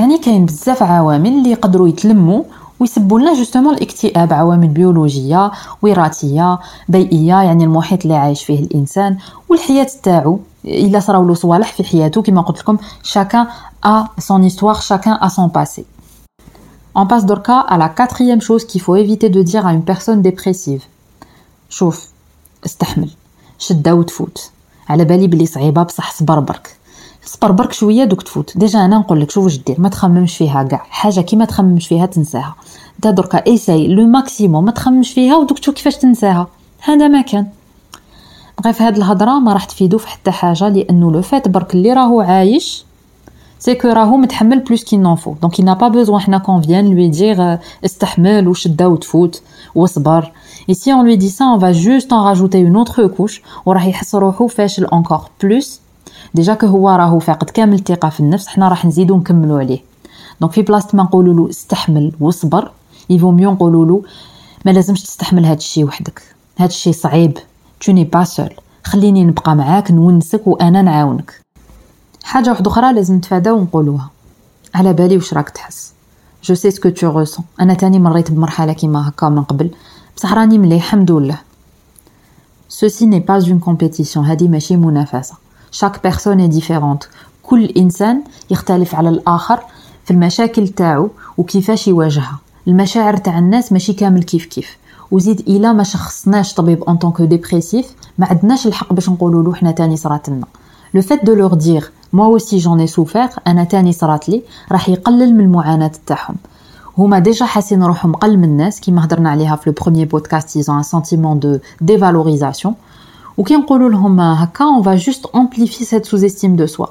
يعني 0.00 0.18
كاين 0.18 0.46
بزاف 0.46 0.82
عوامل 0.82 1.26
اللي 1.26 1.50
يقدروا 1.50 1.88
يتلموا 1.88 2.42
ويسبوا 2.80 3.20
لنا 3.20 3.34
جوستومون 3.34 3.74
الاكتئاب 3.74 4.32
عوامل 4.32 4.68
بيولوجية 4.68 5.50
وراثية 5.82 6.58
بيئية 6.88 7.42
يعني 7.42 7.64
المحيط 7.64 8.02
اللي 8.02 8.16
عايش 8.16 8.44
فيه 8.44 8.58
الإنسان 8.58 9.16
والحياة 9.48 9.86
تاعو. 10.02 10.38
إلا 10.64 11.00
صراو 11.00 11.28
له 11.28 11.34
صوالح 11.34 11.72
في 11.72 11.84
حياته 11.84 12.22
كما 12.22 12.40
قلت 12.40 12.58
لكم 12.58 12.76
chacun 13.02 13.46
a 13.86 14.20
son 14.20 14.42
histoire 14.42 14.82
chacun 14.82 15.18
a 15.20 15.28
son 15.28 15.48
passé. 15.48 15.84
On 16.94 17.06
passe 17.06 17.24
دركا 17.24 17.60
à 17.68 17.78
la 17.78 17.88
quatrième 17.88 18.40
chose 18.40 18.64
qu'il 18.66 18.80
faut 18.80 18.96
éviter 18.96 19.28
de 19.28 19.42
dire 19.42 19.66
à 19.66 19.72
une 19.72 19.84
personne. 19.84 20.22
شوف 21.68 22.06
استحمل 22.64 23.10
شدة 23.58 23.94
وتفوت 23.94 24.50
على 24.88 25.04
بالي 25.04 25.26
بلي 25.26 25.46
صعيبة 25.46 25.82
بصح 25.82 26.12
صبر 26.12 26.40
برك 26.40 26.76
صبر 27.24 27.52
برك 27.52 27.72
شوية 27.72 28.04
دوك 28.04 28.22
تفوت. 28.22 28.58
déjà 28.58 28.84
أنا 28.84 28.98
نقول 28.98 29.20
لك 29.20 29.30
شوف 29.30 29.44
واش 29.44 29.58
دير. 29.58 29.80
ما 29.80 29.88
تخممش 29.88 30.36
فيها 30.36 30.62
كاع. 30.62 30.82
حاجة 30.90 31.20
كي 31.20 31.36
ما 31.36 31.44
تخممش 31.44 31.88
فيها 31.88 32.06
تنساها. 32.06 32.54
انت 32.96 33.06
دركا 33.06 33.46
essaye 33.46 33.88
le 33.88 34.06
maximum 34.06 34.64
ما 34.64 34.70
تخممش 34.70 35.12
فيها 35.12 35.36
ودوك 35.36 35.58
تشوف 35.58 35.74
كيفاش 35.74 35.96
تنساها. 35.96 36.46
هذا 36.80 37.08
ما 37.08 37.22
كان. 37.22 37.46
bref 38.60 38.82
هاد 38.82 38.96
الهضرة 38.96 39.38
ما 39.38 39.52
راح 39.52 39.64
تفيدو 39.64 39.98
في 39.98 40.08
حتى 40.08 40.30
حاجة 40.30 40.68
لأنه 40.68 41.12
لو 41.12 41.22
فات 41.22 41.48
برك 41.48 41.74
اللي 41.74 41.92
راهو 41.92 42.20
عايش 42.20 42.84
c'est 43.58 43.74
que 43.74 43.88
راهو 43.88 44.16
متحمل 44.16 44.58
plus 44.58 44.84
qu'il 44.84 44.96
n'en 44.96 45.15
faut 45.15 45.34
donc 45.42 45.60
il 45.60 45.66
n'a 45.66 45.74
pas 45.74 45.88
besoin 45.88 46.20
حنا 46.20 46.38
qu'on 46.38 46.62
vienne 46.62 46.90
lui 46.90 47.08
dire 47.08 47.58
استحمل 47.84 48.48
وشده 48.48 48.88
وتفوت 48.88 49.42
وصبر 49.74 50.32
et 50.68 50.74
si 50.74 50.92
on 50.92 51.04
lui 51.04 51.16
dit 51.16 51.28
ça 51.28 51.44
on 51.44 51.58
va 51.58 51.72
juste 51.72 52.12
en 52.12 52.18
rajouter 52.18 52.62
une 52.62 52.76
autre 52.76 53.06
couche 53.06 53.42
وراح 53.66 53.86
يحس 53.86 54.14
روحو 54.14 54.46
فاشل 54.46 54.84
encore 54.84 55.20
plus 55.42 55.80
déjà 56.34 56.54
que 56.54 56.66
هو 56.66 56.88
راهو 56.88 57.18
فاقد 57.18 57.50
كامل 57.50 57.74
الثقة 57.74 58.08
في 58.08 58.20
النفس 58.20 58.46
حنا 58.46 58.68
راح 58.68 58.84
نزيدو 58.84 59.16
نكملو 59.16 59.56
عليه. 59.56 59.80
donc 60.40 60.52
في 60.52 60.62
بلاصه 60.62 60.88
ما 60.92 61.02
نقولوا 61.02 61.34
له 61.34 61.50
استحمل 61.50 62.12
وصبر 62.20 62.70
il 63.10 63.17
vaut 63.17 63.30
mieux 63.30 63.52
نقولوا 63.52 63.86
له 63.86 64.02
ما 64.64 64.70
لازمش 64.70 65.02
تستحمل 65.02 65.44
هاد 65.44 65.56
الشيء 65.56 65.84
وحدك. 65.84 66.22
هاد 66.58 66.68
الشيء 66.68 66.92
صعيب. 66.92 67.38
tu 67.80 67.92
n'es 67.92 68.04
pas 68.04 68.24
seul 68.24 68.50
خليني 68.84 69.24
نبقى 69.24 69.56
معاك 69.56 69.90
نونسك 69.90 70.46
وأنا 70.46 70.82
نعاونك. 70.82 71.40
حاجة 72.24 72.50
واحدة 72.50 72.70
أخرى 72.70 72.92
لازم 72.92 73.14
نتفاداو 73.14 73.58
ونقولوها. 73.58 74.10
على 74.74 74.92
بالي 74.92 75.16
واش 75.16 75.34
راك 75.34 75.50
تحس. 75.50 75.92
je 76.44 76.54
sais 76.54 76.70
ce 76.70 76.77
que 76.77 76.88
tu 76.88 77.10
ressens 77.10 77.44
أنا 77.60 77.74
تاني 77.74 77.98
مريت 77.98 78.30
بمرحلة 78.30 78.72
كيما 78.72 79.08
هكا 79.08 79.28
من 79.28 79.42
قبل. 79.42 79.70
بصح 80.16 80.32
راني 80.32 80.58
مليح 80.58 80.84
الحمد 80.84 81.10
لله. 81.10 81.38
ceci 82.68 83.06
n'est 83.06 83.20
pas 83.20 83.34
une 83.48 83.58
compétition 83.58 84.26
هادي 84.26 84.48
ماشي 84.48 84.76
منافسة. 84.76 85.34
chaque 85.70 86.02
personne 86.02 86.40
est 86.40 86.48
différente 86.48 87.04
كل 87.42 87.64
إنسان 87.64 88.22
يختلف 88.50 88.94
على 88.94 89.08
الآخر 89.08 89.60
في 90.04 90.10
المشاكل 90.10 90.68
تاعو 90.68 91.10
وكيفاش 91.38 91.88
يواجهها. 91.88 92.38
المشاعر 92.66 93.16
تاع 93.16 93.38
الناس 93.38 93.72
ماشي 93.72 93.92
كامل 93.92 94.22
كيف 94.22 94.44
كيف. 94.44 94.76
وزيد 95.12 95.40
الا 95.40 95.72
ما 95.72 95.82
شخصناش 95.82 96.54
طبيب 96.54 96.84
en 96.84 96.96
tant 96.96 97.11
que 97.11 97.22
dépressif 97.22 97.94
ما 98.18 98.26
عندناش 98.26 98.66
الحق 98.66 98.92
باش 98.92 99.08
نقولوا 99.08 99.42
له 99.42 99.54
حنا 99.54 99.70
تاني 99.70 99.96
صرات 99.96 100.28
لنا. 100.28 100.46
le 100.94 101.02
fait 101.02 101.24
de 101.24 101.34
leur 101.34 101.54
dire 101.54 101.90
moi 102.12 102.24
aussi 102.26 102.58
j'en 102.58 102.80
ai 102.80 102.86
souffert 102.86 103.28
أنا 103.46 103.64
تاني 103.64 103.92
صرات 103.92 104.28
لي 104.28 104.42
راح 104.72 104.88
يقلل 104.88 105.34
من 105.34 105.44
المعاناة 105.44 105.92
تاعهم. 106.06 106.36
هما 106.98 107.18
déjà 107.18 107.46
حاسين 107.46 107.82
روحهم 107.82 108.12
قل 108.12 108.36
من 108.36 108.44
الناس 108.44 108.80
كيما 108.80 109.04
هضرنا 109.04 109.30
عليها 109.30 109.56
في 109.56 109.70
le 109.70 109.74
premier 109.82 110.06
podcast 110.06 110.56
ils 110.56 110.66
ont 110.66 110.76
un 110.76 110.82
sentiment 110.82 111.58
de 111.80 111.92
dévalorisation 111.92 112.74
وكي 113.38 113.56
نقولوا 113.56 113.88
لهم 113.88 114.20
هكا 114.20 114.64
on 114.64 114.82
va 114.82 114.94
juste 114.94 115.26
amplifier 115.26 115.84
cette 115.84 116.06
sous-estime 116.06 116.56
de 116.56 116.66
soi 116.66 116.86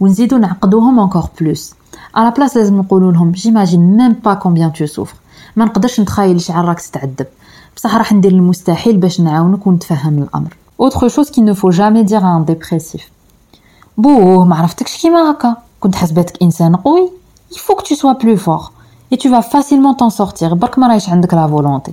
ونزيدو 0.00 0.36
نعقدوهم 0.36 1.00
encore 1.00 1.24
plus 1.40 1.74
à 2.14 2.19
la 2.19 2.30
place 2.30 2.56
لازم 2.56 2.78
نقولوا 2.78 3.12
لهم 3.12 3.30
j'imagine 3.30 3.96
même 3.96 4.12
pas 4.24 4.34
combien 4.34 4.72
tu 4.72 4.86
souffres 4.86 5.14
ما 5.56 5.64
نقدرش 5.64 6.00
نتخيل 6.00 6.40
شحال 6.40 6.64
راك 6.64 6.80
تتعذب 6.80 7.26
بصح 7.76 7.96
راح 7.96 8.12
ندير 8.12 8.32
المستحيل 8.32 8.96
باش 8.96 9.20
نعاونك 9.20 9.66
ونتفهم 9.66 10.18
الأمر. 10.22 10.56
autre 10.80 11.08
chose 11.08 11.30
qu'il 11.30 11.40
ne 11.40 11.54
faut 11.70 11.83
jamais 11.83 12.02
dire 12.02 12.20
à 12.20 12.28
un 12.28 12.44
dépressif 12.44 13.10
بوه 13.98 14.44
ما 14.44 14.56
عرفتكش 14.56 15.02
كيما 15.02 15.30
هكا. 15.30 15.56
كنت 15.80 15.94
حسبتك 15.94 16.42
إنسان 16.42 16.76
قوي. 16.76 17.10
il 17.52 17.58
faut 17.58 17.71
que 17.71 17.80
tu 17.80 17.94
sois 17.94 18.12
plus 18.12 18.36
fort 18.36 18.59
et 18.59 18.70
tu 19.12 19.30
vas 19.30 19.40
facilement 19.40 19.96
t'en 19.96 20.10
sortir 20.10 20.54
برك 20.54 20.78
ما 20.78 20.88
رايش 20.88 21.08
عندك 21.08 21.34
la 21.34 21.46
volonté 21.46 21.92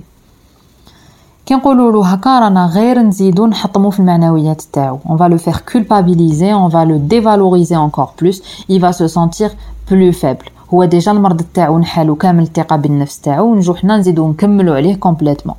كي 1.46 1.54
نقولوا 1.54 1.92
له 1.92 2.06
هكا 2.06 2.38
رانا 2.38 2.66
غير 2.66 2.98
نزيدو 2.98 3.46
نحطمو 3.46 3.90
في 3.90 4.00
المعنويات 4.00 4.62
تاعو. 4.62 4.98
On 5.06 5.16
va 5.16 5.28
le 5.28 5.38
faire 5.38 5.64
culpabiliser 5.64 6.54
on 6.54 6.68
va 6.68 6.84
le 6.84 6.98
dévaloriser 6.98 7.76
encore 7.76 8.12
plus. 8.20 8.42
Il 8.68 8.80
va 8.80 8.92
se 8.92 9.08
sentir 9.08 9.50
plus 9.86 10.12
faible. 10.12 10.48
هو 10.74 10.84
déjà 10.84 11.12
المرض 11.12 11.42
تاعو 11.54 11.78
نحالو 11.78 12.14
كامل 12.14 12.42
الثقة 12.42 12.76
بالنفس 12.76 13.20
تاعو 13.20 13.52
ونجو 13.52 13.74
حنا 13.74 13.96
نزيدو 13.96 14.30
نكملو 14.30 14.72
عليه 14.72 14.94
complètement 14.94 15.54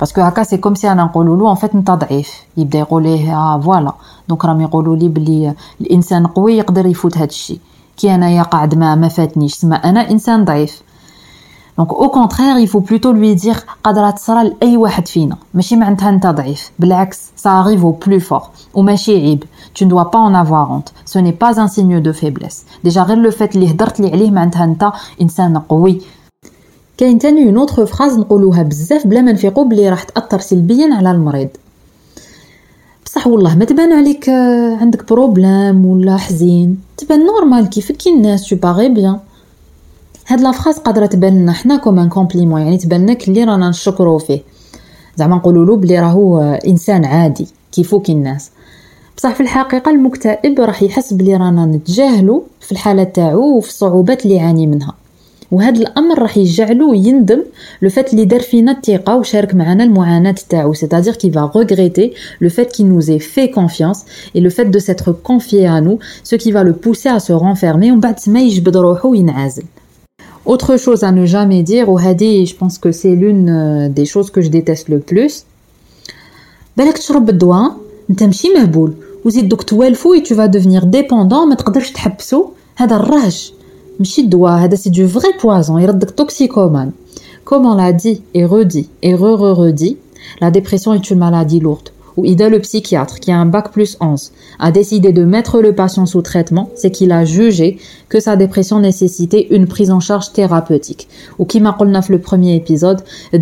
parce 0.00 0.12
que 0.12 0.20
هكا 0.20 0.42
c'est 0.42 0.56
comme 0.56 0.74
si 0.74 0.92
رانا 0.92 1.04
نقولوا 1.04 1.36
له 1.36 1.50
en 1.50 1.54
fait 1.54 1.74
أنت 1.74 1.90
ضعيف. 1.90 2.32
يبدا 2.56 2.78
يقول 2.78 3.02
ليه 3.02 3.36
آه 3.36 3.60
voilà 3.60 3.92
donc 4.28 4.44
راهم 4.44 4.60
يقولوا 4.60 4.96
لي 4.96 5.08
بلي 5.08 5.54
الإنسان 5.80 6.26
قوي 6.26 6.56
يقدر 6.56 6.86
يفوت 6.86 7.16
هذا 7.16 7.24
الشيء. 7.24 7.58
كي 7.96 8.14
أنايا 8.14 8.42
قاعد 8.42 8.74
ما 8.74 8.94
ما 8.94 9.08
فاتنيش. 9.08 9.54
سما 9.54 9.76
أنا 9.76 10.10
إنسان 10.10 10.44
ضعيف. 10.44 10.82
donc 11.80 11.92
au 11.92 12.08
contraire 12.08 12.47
il 12.47 12.56
faut 12.56 12.78
plutôt 12.78 13.12
lui 13.12 13.34
dire 13.34 13.56
قادره 13.84 14.10
تصرى 14.10 14.48
لاي 14.48 14.76
واحد 14.76 15.08
فينا 15.08 15.36
ماشي 15.54 15.76
معناتها 15.76 16.08
انت 16.08 16.26
ضعيف 16.26 16.70
بالعكس 16.78 17.20
ça 17.36 17.50
rend 17.50 17.90
plus 18.06 18.20
fort 18.20 18.42
وماشي 18.74 19.16
عيب 19.16 19.44
tu 19.74 19.84
ne 19.84 19.90
dois 19.90 20.10
pas 20.10 20.18
en 20.18 20.34
avoir 20.34 20.70
honte. 20.70 20.92
Ce 21.12 21.18
n'est 21.18 21.38
pas 21.44 21.60
un 21.60 21.68
signe 21.68 22.00
de 22.00 22.12
faiblesse. 22.12 22.64
Déjà 22.84 22.98
غير 22.98 23.16
لو 23.16 23.30
فات 23.30 23.54
اللي 23.54 23.70
هدرت 23.70 24.00
لي 24.00 24.12
عليه 24.12 24.30
معناتها 24.30 24.64
انت 24.64 24.92
انسان 25.20 25.58
قوي 25.58 26.00
كاين 26.98 27.18
تاني 27.18 27.46
une 27.46 27.58
autre 27.58 27.86
phrase 27.86 28.18
نقولوها 28.18 28.62
بزاف 28.62 29.06
بلا 29.06 29.20
ما 29.20 29.32
نفيقو 29.32 29.64
بلي 29.64 29.88
راح 29.88 30.02
تاثر 30.02 30.40
سلبيا 30.40 30.94
على 30.94 31.10
المريض 31.10 31.48
بصح 33.06 33.26
والله 33.26 33.56
ما 33.56 33.64
تبان 33.64 33.92
عليك 33.92 34.28
عندك 34.80 35.12
problème 35.12 35.86
ولا 35.86 36.16
حزين 36.16 36.80
تبان 36.96 37.26
normal 37.26 37.68
كيفك 37.68 37.96
كي 37.96 38.10
الناس 38.10 38.48
tu 38.48 38.56
parais 38.56 38.88
bien 38.88 39.18
هاد 40.30 40.40
la 40.40 40.52
phrase 40.52 40.78
قادره 40.78 41.06
تبان 41.06 41.42
لنا 41.42 41.52
حنا 41.52 41.76
comme 41.76 41.98
un 41.98 42.08
compliment 42.08 42.60
يعني 42.60 42.78
تبان 42.78 43.02
لنا 43.02 43.12
كلي 43.12 43.44
رانا 43.44 43.68
نشكرو 43.68 44.18
فيه. 44.18 44.40
زعما 45.16 45.36
نقولوا 45.36 45.66
له 45.66 45.76
بلي 45.76 45.98
راهو 45.98 46.40
إنسان 46.40 47.04
عادي 47.04 47.46
كيفو 47.72 48.00
كي 48.00 48.12
الناس. 48.12 48.50
بصح 49.16 49.34
في 49.34 49.40
الحقيقة 49.40 49.90
المكتئب 49.90 50.60
راح 50.60 50.82
يحس 50.82 51.12
بلي 51.12 51.36
رانا 51.36 51.66
نتجاهلو 51.66 52.44
في 52.60 52.72
الحالة 52.72 53.04
تاعو 53.04 53.56
وفي 53.56 53.68
الصعوبات 53.68 54.24
اللي 54.24 54.36
يعاني 54.36 54.66
منها. 54.66 54.94
وهذا 55.52 55.78
الأمر 55.78 56.22
راح 56.22 56.36
يجعلو 56.36 56.94
يندم 56.94 57.42
لو 57.82 57.88
فات 57.88 58.12
اللي 58.12 58.24
دار 58.24 58.40
فينا 58.40 58.72
الثقة 58.72 59.16
وشارك 59.16 59.54
معنا 59.54 59.84
المعاناة 59.84 60.34
تاعو. 60.48 60.74
Qu'il 60.74 61.32
va 61.32 61.44
regretter 61.44 62.14
le 62.40 62.48
fait 62.48 62.72
qu'il 62.72 62.86
nous 62.86 63.10
ait 63.10 63.18
fait 63.18 63.50
confiance 63.50 64.04
et 64.34 64.40
le 64.40 64.50
fait 64.50 64.70
de 64.70 64.78
s'être 64.78 65.12
confié 65.12 65.66
à 65.66 65.80
nous 65.80 65.98
ce 66.24 66.36
qui 66.36 66.52
va 66.52 66.62
le 66.62 66.72
pousser 66.72 67.08
à 67.08 67.18
se 67.18 67.32
renfermer. 67.32 67.90
ومن 67.92 68.00
بعد 68.00 68.16
ما 68.26 68.40
يجبد 68.40 68.76
روحو 68.76 69.10
وينعزل. 69.10 69.64
Autre 70.45 70.77
chose 70.77 71.03
à 71.03 71.11
ne 71.11 71.25
jamais 71.25 71.63
dire, 71.63 71.89
ou 71.89 71.97
hadi, 71.97 72.45
je 72.45 72.55
pense 72.55 72.77
que 72.77 72.91
c'est 72.91 73.15
l'une 73.15 73.49
euh, 73.49 73.89
des 73.89 74.05
choses 74.05 74.29
que 74.29 74.41
je 74.41 74.49
déteste 74.49 74.89
le 74.89 74.99
plus. 74.99 75.43
بالك 76.77 76.97
تشرب 76.97 77.29
الدواء 77.29 77.75
انت 78.09 78.23
ماشي 78.23 78.49
مهبول 78.49 78.93
وزيد 79.25 79.49
دوك 79.49 79.63
توالفو 79.63 80.15
et 80.15 80.23
tu 80.23 80.33
vas 80.33 80.47
devenir 80.47 80.85
dépendant 80.85 81.47
ما 81.49 81.55
تقدرش 81.55 81.91
تحبسو 81.91 82.45
هذا 82.75 82.95
الرهج 82.95 83.51
ماشي 83.99 84.21
الدواء 84.21 84.51
هذا 84.51 84.75
سي 84.75 84.89
دو 84.89 85.07
فري 85.07 85.33
بوازون 85.43 85.81
يردك 85.81 86.11
توكسيكومان 86.11 86.91
Comme 87.45 87.65
on 87.65 87.75
l'a 87.75 87.93
dit 87.93 88.21
et 88.33 88.45
redit 88.45 88.89
et 89.03 89.13
re-re-redit, 89.13 89.97
la 90.41 90.49
dépression 90.49 90.93
est 90.93 91.09
une 91.11 91.19
maladie 91.19 91.59
lourde. 91.59 91.89
Où 92.17 92.23
Ida, 92.23 92.47
le 92.47 92.59
psychiatre, 92.59 93.19
qui 93.19 93.31
a 93.31 93.37
un 93.37 93.45
bac 93.45 93.71
plus 93.71 93.97
11, 93.99 94.31
a 94.59 94.71
décidé 94.71 95.11
de 95.11 95.25
mettre 95.25 95.61
le 95.61 95.75
patient 95.75 96.05
sous 96.05 96.21
traitement, 96.21 96.69
c'est 96.75 96.89
qu'il 96.89 97.11
a 97.11 97.25
jugé 97.25 97.77
que 98.07 98.21
sa 98.21 98.37
dépression 98.37 98.79
nécessitait 98.79 99.47
une 99.51 99.67
prise 99.67 99.91
en 99.91 99.99
charge 99.99 100.31
thérapeutique. 100.31 101.09
Ou 101.39 101.45
qui 101.45 101.59
m'a 101.59 101.75
dit 101.77 102.11
le 102.11 102.19
premier 102.19 102.55
épisode, 102.55 103.01
les 103.33 103.39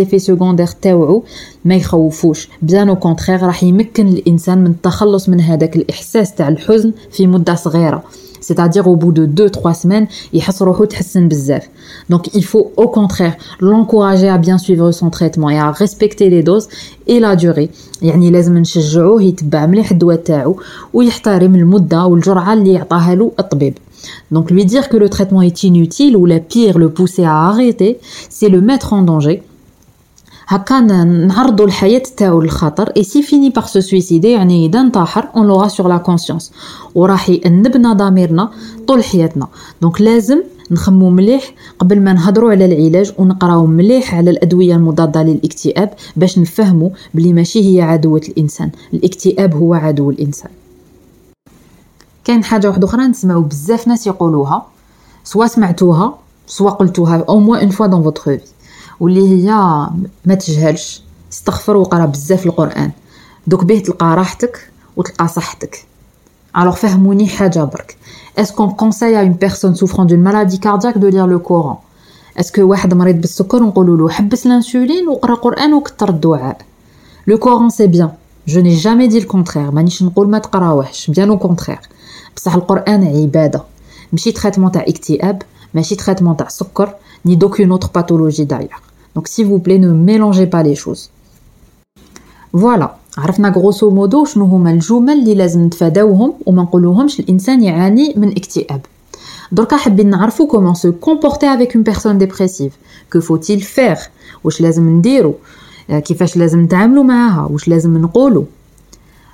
effets 0.00 0.18
secondaires 0.18 0.74
تاوعو 0.82 1.24
ما 1.64 1.74
يخوفوش 1.74 2.48
bien 2.66 2.88
au 2.88 2.96
contraire 2.96 3.42
راح 3.42 3.62
يمكن 3.62 4.08
الانسان 4.08 4.58
من 4.58 4.70
التخلص 4.70 5.28
من 5.28 5.40
هذاك 5.40 5.76
الاحساس 5.76 6.34
تاع 6.34 6.48
الحزن 6.48 6.92
في 7.10 7.26
مده 7.26 7.54
صغيره 7.54 8.02
c'est-à-dire 8.44 8.88
au 8.88 8.96
bout 8.96 9.12
de 9.12 9.48
2-3 9.48 9.74
semaines 9.74 10.06
يحس 10.32 10.62
روحو 10.62 10.84
تحسن 10.84 11.28
بزاف 11.28 11.68
donc 12.12 12.34
il 12.34 12.44
faut 12.44 12.72
au 12.76 12.88
contraire 12.88 13.36
l'encourager 13.60 14.28
à 14.28 14.38
bien 14.38 14.58
suivre 14.58 14.92
son 14.92 15.10
traitement 15.10 15.50
et 15.50 15.58
à 15.58 15.70
respecter 15.70 16.30
les 16.30 16.42
doses 16.42 16.68
et 17.06 17.20
la 17.20 17.36
durée 17.36 17.70
يعني 18.02 18.30
لازم 18.30 18.58
نشجعوه 18.58 19.22
يتبع 19.22 19.66
مليح 19.66 19.90
الدواء 19.90 20.16
تاعو 20.16 20.56
ويحترم 20.94 21.54
المده 21.54 22.06
والجرعه 22.06 22.52
اللي 22.52 22.72
يعطاها 22.72 23.14
له 23.14 23.32
الطبيب 23.38 23.74
Donc 24.32 24.50
lui 24.50 24.64
dire 24.64 24.88
que 24.88 24.96
le 24.96 25.08
traitement 25.08 25.42
est 25.42 25.62
inutile 25.62 26.16
ou 26.16 26.24
la 26.26 26.40
pire 26.40 26.78
le 26.78 26.88
pousser 26.90 27.24
à 27.24 27.36
arrêter, 27.48 27.98
c'est 28.30 28.48
le 28.48 28.60
mettre 28.60 28.92
en 28.92 29.02
danger 29.02 29.42
هكا 30.47 30.79
نعرضوا 30.79 31.65
الحياة 31.65 32.03
تاعو 32.17 32.41
للخطر. 32.41 32.91
et 32.97 33.03
s'il 33.03 33.21
finit 33.21 33.49
par 33.49 33.65
se 33.65 33.79
suicider 33.79 34.31
يعني 34.31 34.65
إذا 34.65 34.81
انتحر 34.81 35.27
on 35.35 35.47
l'aura 35.47 35.67
sur 35.67 35.87
la 35.87 35.97
conscience 35.97 36.51
وراح 36.95 37.29
يأنبنا 37.29 37.93
ضميرنا 37.93 38.51
طول 38.87 39.03
حياتنا. 39.03 39.47
donc 39.81 40.01
لازم 40.01 40.43
نخممو 40.71 41.09
مليح 41.09 41.53
قبل 41.79 42.01
ما 42.01 42.13
نهضروا 42.13 42.51
على 42.51 42.65
العلاج 42.65 43.13
ونقراو 43.17 43.65
مليح 43.65 44.15
على 44.15 44.29
الأدوية 44.29 44.75
المضادة 44.75 45.23
للاكتئاب 45.23 45.93
باش 46.15 46.39
نفهموا 46.39 46.89
بلي 47.13 47.33
ماشي 47.33 47.75
هي 47.75 47.81
عدوة 47.81 48.21
الإنسان. 48.29 48.69
الاكتئاب 48.93 49.55
هو 49.55 49.73
عدو 49.73 50.09
الإنسان. 50.09 50.51
كاين 52.23 52.43
حاجة 52.43 52.67
واحدة 52.67 52.87
أخرى 52.87 53.07
نسمعوا 53.07 53.43
بزاف 53.43 53.87
ناس 53.87 54.07
يقولوها 54.07 54.65
soit 55.23 55.47
سمعتوها 55.47 56.17
soit 56.47 56.69
قلتوها 56.69 57.25
au 57.29 57.39
moins 57.39 57.59
une 57.59 57.69
fois 57.69 57.87
dans 57.87 58.03
votre 58.03 58.23
vie 58.23 58.39
واللي 58.99 59.29
هي 59.29 59.51
ما 60.25 60.35
تجهلش 60.35 61.01
استغفر 61.31 61.77
وقرأ 61.77 62.05
بزاف 62.05 62.45
القرآن. 62.45 62.91
دوك 63.47 63.63
به 63.63 63.79
تلقى 63.79 64.15
راحتك 64.15 64.69
وتلقى 64.97 65.27
صحتك. 65.27 65.85
Alors 66.57 66.75
فهموني 66.75 67.27
حاجة 67.27 67.63
برك. 67.63 67.97
Est-ce 68.37 68.53
qu'on 68.53 68.69
conseille 68.69 69.15
à 69.15 69.23
une 69.23 69.37
personne 69.37 69.75
souffrant 69.75 70.05
d'une 70.05 70.21
maladie 70.21 70.59
cardiaque 70.59 70.97
de 70.97 71.07
lire 71.07 71.27
le 71.27 71.39
Coran? 71.39 71.81
Est-ce 72.39 72.51
que 72.51 72.59
واحد 72.59 72.93
مريض 72.93 73.21
بالسكر 73.21 73.63
نقولوا 73.63 73.97
له 73.97 74.09
حبس 74.09 74.45
الانسولين 74.45 75.07
وقرأ 75.07 75.35
قرآن 75.35 75.73
وكثر 75.73 76.09
الدعاء؟ 76.09 76.57
Le 77.29 77.37
Coran 77.37 77.69
c'est 77.69 77.87
bien. 77.87 78.11
Je 78.45 78.59
n'ai 78.59 78.75
jamais 78.75 79.07
dit 79.07 79.19
le 79.19 79.27
contraire. 79.27 79.73
مانيش 79.73 80.03
نقول 80.03 80.29
ما 80.29 80.39
تقراوهش 80.39 81.11
bien 81.11 81.29
au 81.29 81.47
contraire. 81.47 81.87
بصح 82.35 82.55
القرآن 82.55 83.03
عبادة. 83.03 83.63
ماشي 84.13 84.31
traitement 84.31 84.71
تاع 84.71 84.85
اكتئاب 84.87 85.41
ماشي 85.73 85.95
traitement 85.95 86.37
تاع 86.37 86.47
سكر 86.47 86.89
ni 87.27 87.37
d'aucune 87.37 87.71
autre 87.71 87.89
pathologie 87.89 88.45
d'ailleurs. 88.45 88.84
Donc 89.15 89.27
s'il 89.27 89.47
vous 89.47 89.59
plaît 89.59 89.79
ne 89.79 89.91
mélangez 89.91 90.47
pas 90.47 90.63
les 90.63 90.75
choses. 90.75 91.09
Voilà. 92.53 92.89
عرفنا 93.17 93.49
grosso 93.49 93.89
modo 93.89 94.25
شنو 94.25 94.45
هما 94.45 94.71
الجمل 94.71 95.13
اللي 95.13 95.35
لازم 95.35 95.65
نتفاداوهم 95.65 96.33
وما 96.45 96.61
نقولوهمش 96.63 97.19
الانسان 97.19 97.63
يعاني 97.63 98.13
من 98.17 98.31
اكتئاب 98.31 98.81
دركا 99.51 99.77
حابين 99.77 100.09
نعرفو 100.09 100.47
comment 100.47 100.73
se 100.73 100.91
comporter 100.91 101.45
avec 101.45 101.75
une 101.75 101.83
personne 101.83 102.17
dépressive 102.17 102.73
que 103.13 103.21
faut-il 103.21 103.61
faire 103.61 103.97
واش 104.43 104.61
لازم 104.61 104.89
نديرو 104.89 105.33
كيفاش 105.89 106.37
لازم 106.37 106.61
نتعاملوا 106.61 107.03
معاها 107.03 107.47
واش 107.51 107.67
لازم 107.67 107.97
نقولو 107.97 108.45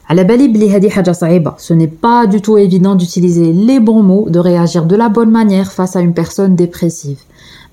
على 0.09 0.23
بالي 0.23 0.47
بلي 0.47 0.75
هذه 0.75 0.89
حاجة 0.89 1.11
صعيبه 1.11 1.53
ce 1.57 1.73
n'est 1.73 1.93
pas 2.05 2.27
du 2.27 2.41
tout 2.41 2.57
évident 2.57 2.95
d'utiliser 2.95 3.53
les 3.53 3.79
bons 3.79 4.03
mots 4.03 4.29
de 4.29 4.39
réagir 4.39 4.85
de 4.85 4.95
la 4.95 5.09
bonne 5.09 5.31
manière 5.31 5.71
face 5.71 5.95
à 5.95 6.01
une 6.01 6.13
personne 6.13 6.55
dépressive. 6.55 7.19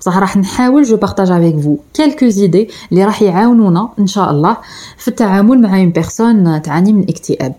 بصح 0.01 0.17
راح 0.17 0.37
نحاول 0.37 0.83
je 0.83 0.97
partage 0.97 1.31
avec 1.31 1.61
vous 1.61 1.77
quelques 1.95 2.29
idées 2.29 2.69
اللي 2.93 3.05
راح 3.05 3.23
يعاونونا 3.23 3.89
إن 3.99 4.07
شاء 4.07 4.31
الله 4.31 4.57
في 4.99 5.09
التعامل 5.09 5.61
مع 5.61 5.79
une 5.79 5.91
personne 5.91 6.63
تعاني 6.63 6.93
من 6.93 7.03
اكتئاب 7.09 7.55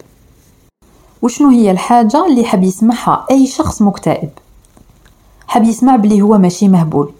وشنو 1.21 1.49
هي 1.49 1.71
الحاجة 1.71 2.25
اللي 2.25 2.43
حاب 2.43 2.63
يسمعها 2.63 3.25
أي 3.31 3.47
شخص 3.47 3.81
مكتئب 3.81 4.29
حاب 5.47 5.63
يسمع 5.63 5.95
بلي 5.95 6.21
هو 6.21 6.37
ماشي 6.37 6.67
مهبول 6.67 7.11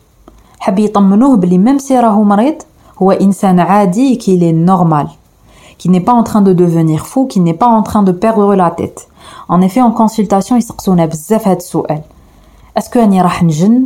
حاب 0.59 0.79
يطمنوه 0.79 1.35
بلي 1.35 1.57
même 1.57 1.77
si 1.77 2.00
راهو 1.99 2.23
مريض 2.23 2.55
هو 3.01 3.11
إنسان 3.11 3.59
عادي 3.59 4.15
qu'il 4.15 4.38
est 4.38 4.51
normal 4.51 5.07
qui 5.79 5.89
n'est 5.89 6.01
pas 6.01 6.11
en 6.11 6.23
train 6.23 6.41
de 6.41 6.53
devenir 6.53 7.07
fou, 7.07 7.25
qui 7.25 7.39
n'est 7.39 7.53
pas 7.53 7.67
en 7.67 7.81
train 7.81 8.03
de 8.03 8.11
perdre 8.11 8.53
la 8.53 8.69
tête. 8.69 9.07
En 9.47 9.61
effet, 9.61 9.81
en 9.81 9.91
consultation, 9.91 10.57
يسقسونا 10.57 11.05
بزاف 11.05 11.47
هاد 11.47 11.57
السؤال. 11.57 12.01
est-ce 12.77 12.92
que 12.92 13.00
راني 12.99 13.21
راح 13.21 13.43
نجن 13.43 13.85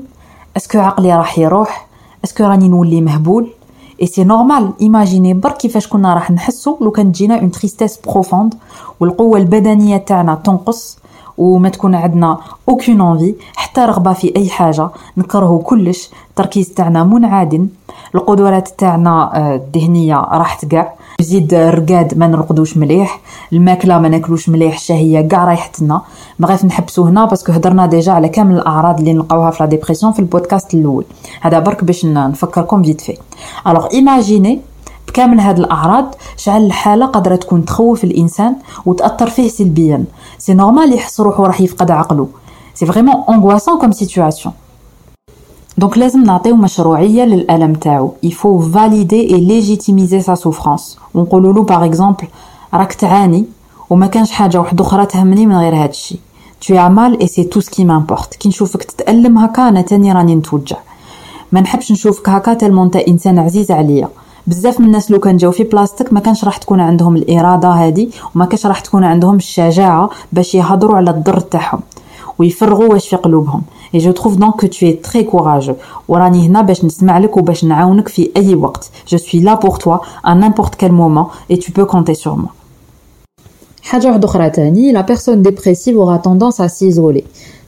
est-ce 0.58 0.72
que 0.72 0.80
عقلي 0.80 1.18
راح 1.18 1.40
يروح 1.40 1.88
est-ce 2.24 2.37
que 2.37 2.44
راني 2.44 2.70
نولي 2.70 3.02
مهبول 3.02 3.50
et 4.02 4.08
c'est 4.08 4.24
normal 4.24 4.74
imaginez 4.82 5.34
برك 5.34 5.58
كيفاش 5.58 5.88
كنا 5.88 6.14
راح 6.14 6.32
نحسو 6.32 6.78
لو 6.82 6.92
كان 6.92 7.12
تجينا 7.12 7.40
une 7.40 7.52
tristesse 7.52 7.98
profonde 7.98 8.54
والقوه 9.00 9.38
البدنيه 9.40 9.98
تاعنا 9.98 10.36
تنقص 10.36 10.98
وما 11.38 11.70
تكون 11.70 11.96
عندنا 11.96 12.38
aucune 12.70 13.02
envie 13.02 13.36
حتى 13.56 13.82
رغبة 13.82 14.14
في 14.14 14.34
أي 14.36 14.50
حاجة. 14.50 14.90
نكرهو 15.18 15.60
كلش. 15.60 16.10
التركيز 16.30 16.70
تاعنا 16.70 17.04
منعدم 17.04 17.68
القدرات 18.16 18.68
تاعنا 18.68 19.32
الذهنية 19.56 20.16
راحت 20.16 20.66
كاع 20.66 20.94
يزيد 21.20 21.54
الرقاد 21.54 22.18
ما 22.18 22.28
نرقدوش 22.28 22.78
مليح. 22.78 23.20
الماكلة 23.54 24.00
ما 24.00 24.10
ناكلوش 24.10 24.50
مليح. 24.50 24.74
الشهية 24.76 25.28
كاع 25.28 25.46
رايحتنا 25.46 26.02
بغيت 26.40 26.66
نحبسو 26.66 27.04
هنا 27.04 27.26
parce 27.26 27.42
que 27.42 27.52
هضرنا 27.52 27.86
déjà 27.86 28.12
على 28.12 28.30
كامل 28.30 28.56
الأعراض 28.56 29.00
اللي 29.00 29.14
نلقاوها 29.14 29.52
في 29.52 29.64
la 29.64 29.70
dépression 29.70 30.12
في 30.12 30.20
البودكاست 30.20 30.74
الأول. 30.74 31.06
هذا 31.42 31.60
برك 31.60 31.84
باش 31.84 32.06
نفكركم 32.06 32.84
vite 32.84 33.02
fait 33.02 33.18
alors 33.68 33.88
imaginez 33.94 34.60
بكامل 35.08 35.40
هاد 35.40 35.60
الأعراض 35.60 36.16
شعل 36.38 36.66
الحالة 36.66 37.06
قادرة 37.06 37.36
تكون 37.36 37.66
تخوف 37.66 38.04
الإنسان 38.04 38.56
وتأثر 38.86 39.30
فيه 39.30 39.48
سلبيا 39.48 40.06
c'est 40.38 40.54
normal 40.54 40.94
يحس 40.94 41.22
روحو 41.22 41.46
راح 41.46 41.62
يفقد 41.62 41.92
عقله 41.92 42.28
C'est 42.76 42.86
vraiment 42.86 43.30
angoissant 43.30 43.78
comme 43.78 43.94
situation. 43.94 44.52
Donc 45.78 45.98
لازم 45.98 46.24
نعطيو 46.24 46.56
مشروعية 46.56 47.24
للألم 47.24 47.74
تاعو. 47.74 48.14
Faut 48.26 48.58
valider 48.58 49.28
et 49.30 49.38
légitimiser 49.38 50.22
sa 50.22 50.36
souffrance. 50.36 50.98
ونقولوا 51.14 51.54
له 51.54 51.66
par 51.66 51.84
exemple 51.84 52.26
راك 52.74 52.94
تعاني 52.94 53.46
وما 53.90 54.08
كانش 54.08 54.32
حاجة 54.32 54.60
واحدة 54.60 54.86
أخرى 54.86 55.06
تهمني 55.06 55.46
من 55.46 55.56
غير 55.56 55.76
هادشي. 55.76 56.20
Tu 56.66 56.78
as 56.78 56.90
mal 56.90 57.18
et 57.20 57.28
c'est 57.28 57.46
tout 57.46 57.62
ce 57.62 57.70
qui 57.70 57.86
m'importe. 57.86 58.38
كي 58.40 58.50
نشوفك 58.50 58.84
تتألم 58.84 59.38
هكا 59.38 59.70
أنا 59.70 59.82
تاني 59.82 60.12
راني 60.12 60.36
نتوجع. 60.36 60.78
ما 61.52 61.62
نحبش 61.62 61.92
نشوفك 61.92 62.30
هكا 62.30 62.54
tellement 62.54 62.86
انت 62.86 62.96
إنسان 62.96 63.40
عزيز 63.40 63.72
عليا 63.72 64.10
بزاف 64.48 64.80
من 64.80 64.86
الناس 64.86 65.12
لو 65.12 65.20
كان 65.20 65.38
جاو 65.38 65.52
في 65.52 65.64
بلاصتك 65.64 66.14
ما 66.14 66.20
كانش 66.20 66.46
راح 66.46 66.58
تكون 66.58 66.80
عندهم 66.80 67.16
الإرادة 67.16 67.70
هذه 67.70 68.10
وما 68.36 68.46
كانش 68.46 68.66
راح 68.66 68.80
تكون 68.80 69.04
عندهم 69.04 69.36
الشجاعة 69.36 70.10
باش 70.32 70.56
يهضروا 70.56 70.98
على 70.98 71.12
الضر 71.12 71.40
تاعهم 71.40 71.80
ويفرغوا 72.40 72.86
واش 72.94 73.08
في 73.08 73.16
قلوبهم. 73.16 73.62
et 73.96 74.00
je 74.00 74.12
trouve 74.12 74.36
donc 74.36 74.54
que 74.54 74.68
t'es 74.68 75.08
très 75.08 75.26
courageux. 75.32 75.76
وراني 76.08 76.48
هنا 76.48 76.62
باش 76.62 76.86
نسمع 76.86 77.18
لك 77.18 77.38
وباش 77.38 77.64
نعاونك 77.66 78.08
في 78.08 78.32
أي 78.38 78.56
وقت. 78.56 78.90
je 79.08 79.18
suis 79.18 79.42
là 79.42 79.54
pour 79.54 79.76
toi 79.76 79.98
à 80.28 80.36
n'importe 80.36 80.76
quel 80.76 80.92
moment 80.92 81.30
et 81.50 81.58
tu 81.58 81.72
peux 81.72 81.86
compter 81.86 82.16
sur 82.16 82.38
moi. 82.38 82.52
حاجة 83.84 84.08
واحدة 84.08 84.28
أخرى 84.28 84.50
تاني 84.50 84.92
la 84.92 85.02
personne 85.02 85.42
dépressive 85.42 85.98
aura 85.98 86.18
tendance 86.18 86.62
à 86.62 86.68
s'isoler 86.68 87.24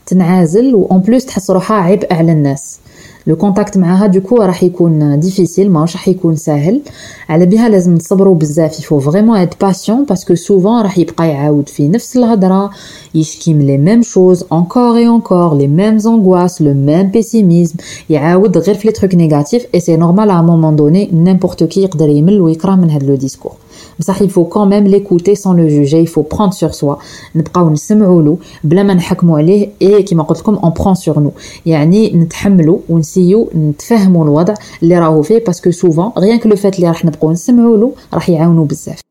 تنعزل 0.06 0.74
و 0.74 0.82
en 0.82 0.98
plus 0.98 1.26
تحس 1.26 1.50
روحها 1.50 1.76
عبء 1.76 2.14
على 2.14 2.32
الناس. 2.32 2.78
le 3.26 3.36
contact 3.36 3.78
معاها 3.78 4.06
du 4.06 4.16
coup 4.16 4.36
راح 4.36 4.62
يكون 4.62 5.20
difficile 5.20 5.70
ماهوش 5.70 5.92
راح 5.96 6.08
يكون 6.08 6.36
ساهل. 6.36 6.80
على 7.28 7.46
بها 7.46 7.68
لازم 7.68 7.94
نصبروا 7.94 8.34
بزاف 8.34 8.80
il 8.80 8.86
faut 8.86 8.98
vraiment 9.00 9.36
être 9.38 9.54
patient 9.64 10.04
parce 10.04 10.23
que 10.23 10.34
souvent 10.34 10.82
راح 10.82 10.98
يبقى 10.98 11.28
يعاود 11.28 11.68
في 11.68 11.88
نفس 11.88 12.16
الهضرة 12.16 12.70
يشكي 13.14 13.54
من 13.54 13.66
les 13.66 13.78
mêmes 13.78 14.02
choses 14.02 14.44
encore 14.52 14.96
et 14.96 15.06
encore 15.08 15.56
les 15.58 15.66
mêmes 15.68 15.98
angoisses 15.98 16.62
le 16.62 16.74
même 16.74 17.02
pessimisme 17.10 17.74
يعاود 18.10 18.58
غير 18.58 18.74
في 18.74 18.88
les 18.88 18.92
trucs 18.92 19.14
négatifs 19.14 19.66
et 19.74 19.80
c'est 19.80 19.96
normal 19.96 20.30
à 20.30 20.42
un 20.42 20.50
moment 20.50 20.76
donné 20.76 21.10
n'importe 21.12 21.64
qui 21.64 21.82
يقدر 21.82 22.08
يمل 22.08 22.40
ويكره 22.40 22.74
من 22.74 22.90
هاد 22.90 23.04
le 23.04 23.14
discours 23.14 23.52
بصح 23.98 24.22
il 24.22 24.30
faut 24.30 24.44
quand 24.44 24.66
même 24.66 24.86
l'écouter 24.86 25.34
sans 25.34 25.52
le 25.52 25.68
juger. 25.68 26.00
Il 26.00 26.08
faut 26.08 26.22
prendre 26.22 26.54
sur 26.54 26.74
soi. 26.74 26.98
نبقاو 27.36 27.70
نسمعوا 27.70 28.22
له 28.22 28.38
بلا 28.64 28.82
ما 28.82 28.94
نحكموا 28.94 29.38
عليه 29.38 29.68
اي 29.82 30.02
كيما 30.02 30.22
قلت 30.22 30.38
لكم 30.38 30.56
on 30.56 30.82
prend 30.82 30.94
sur 30.94 31.20
nous. 31.20 31.32
يعني 31.66 32.12
نتحملوا 32.12 32.78
ونسيو 32.88 33.50
نتفهموا 33.56 34.24
الوضع 34.24 34.54
اللي 34.82 34.98
راهو 34.98 35.22
فيه 35.22 35.44
parce 35.46 35.61
que 35.61 35.70
souvent 35.70 36.10
rien 36.18 36.38
que 36.38 36.48
le 36.48 36.56
fait 36.56 36.76
اللي 36.76 36.88
راح 36.88 37.04
نبقاو 37.04 37.32
نسمعوا 37.32 37.76
له 37.76 37.92
راح 38.14 38.28
يعاونوا 38.30 38.64
بزاف 38.64 39.05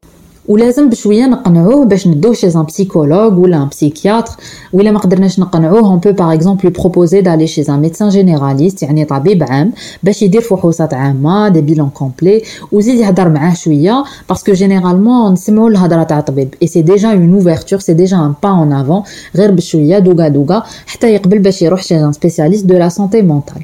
ولازم 0.48 0.90
بشوية 0.90 1.26
نقنعوه 1.26 1.86
باش 1.86 2.08
ندوه 2.08 2.34
chez 2.34 2.50
un 2.50 2.64
psychologue 2.64 3.38
ولا 3.38 3.58
un 3.58 3.68
psychiatre 3.68 4.34
ولا 4.74 4.92
ما 4.92 5.00
قدرناش 5.00 5.40
نقنعوه 5.40 5.80
on 5.80 5.98
peut 5.98 6.12
par 6.12 6.34
exemple 6.34 6.70
proposer 6.70 7.22
d'aller 7.22 7.48
chez 7.48 7.64
un 7.64 7.80
médecin 7.80 8.10
généraliste 8.10 8.84
يعني 8.84 9.06
طبيب 9.06 9.44
عام 9.44 9.72
باش 10.04 10.22
يدير 10.22 10.42
فحوصات 10.42 10.94
عامة 10.94 11.50
des 11.50 11.62
bilans 11.62 11.90
complets 11.90 12.42
وزيد 12.72 13.00
يهضر 13.00 13.30
معاه 13.30 13.54
شوية 13.54 14.04
parce 14.30 14.45
que 14.45 14.54
généralement 14.54 15.34
نسمعوا 15.34 15.70
الهضرة 15.70 16.04
تاع 16.04 16.20
الطبيب. 16.20 16.56
et 16.62 16.68
c'est 16.68 16.82
déjà 16.82 17.12
une 17.12 17.34
ouverture 17.34 17.80
c'est 17.80 17.94
déjà 17.94 18.18
un 18.18 18.34
pas 18.44 18.50
en 18.50 18.74
avant 18.74 19.04
غير 19.36 19.52
بشوية 19.52 20.00
دوغا 20.00 20.28
دوغا 20.28 20.64
حتى 20.86 21.14
يقبل 21.14 21.40
باش 21.40 21.62
يروح 21.62 21.84
chez 21.84 22.00
un 22.00 22.12
spécialiste 22.12 22.66
de 22.66 22.78
la 22.78 22.90
santé 22.90 23.22
mentale 23.22 23.62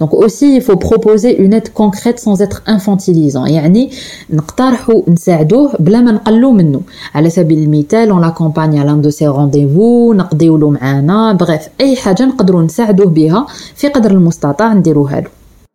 Donc 0.00 0.14
aussi, 0.14 0.56
il 0.56 0.62
faut 0.62 0.76
proposer 0.76 1.36
une 1.44 1.52
aide 1.54 1.72
concrète 1.72 2.18
sans 2.18 2.40
être 2.40 2.62
infantilisant. 2.66 3.46
يعني 3.46 3.90
نقترحوا 4.30 5.02
نساعدوه 5.08 5.72
بلا 5.78 6.00
ما 6.00 6.12
نقلو 6.12 6.52
منه. 6.52 6.80
على 7.14 7.30
سبيل 7.30 7.58
المثال, 7.58 8.12
on 8.12 8.18
l'accompagne 8.18 8.80
à 8.80 8.84
l'un 8.84 8.96
de 8.96 9.10
ses 9.10 9.28
rendez-vous, 9.28 10.14
نقضيو 10.14 10.56
له 10.56 10.70
معانا, 10.70 11.38
bref, 11.42 11.80
أي 11.80 11.96
حاجة 11.96 12.26
نقدروا 12.26 12.62
نساعدوه 12.62 13.06
بها 13.06 13.46
في 13.74 13.88
قدر 13.88 14.10
المستطاع 14.10 14.74
نديروها 14.74 15.20
له. 15.20 15.28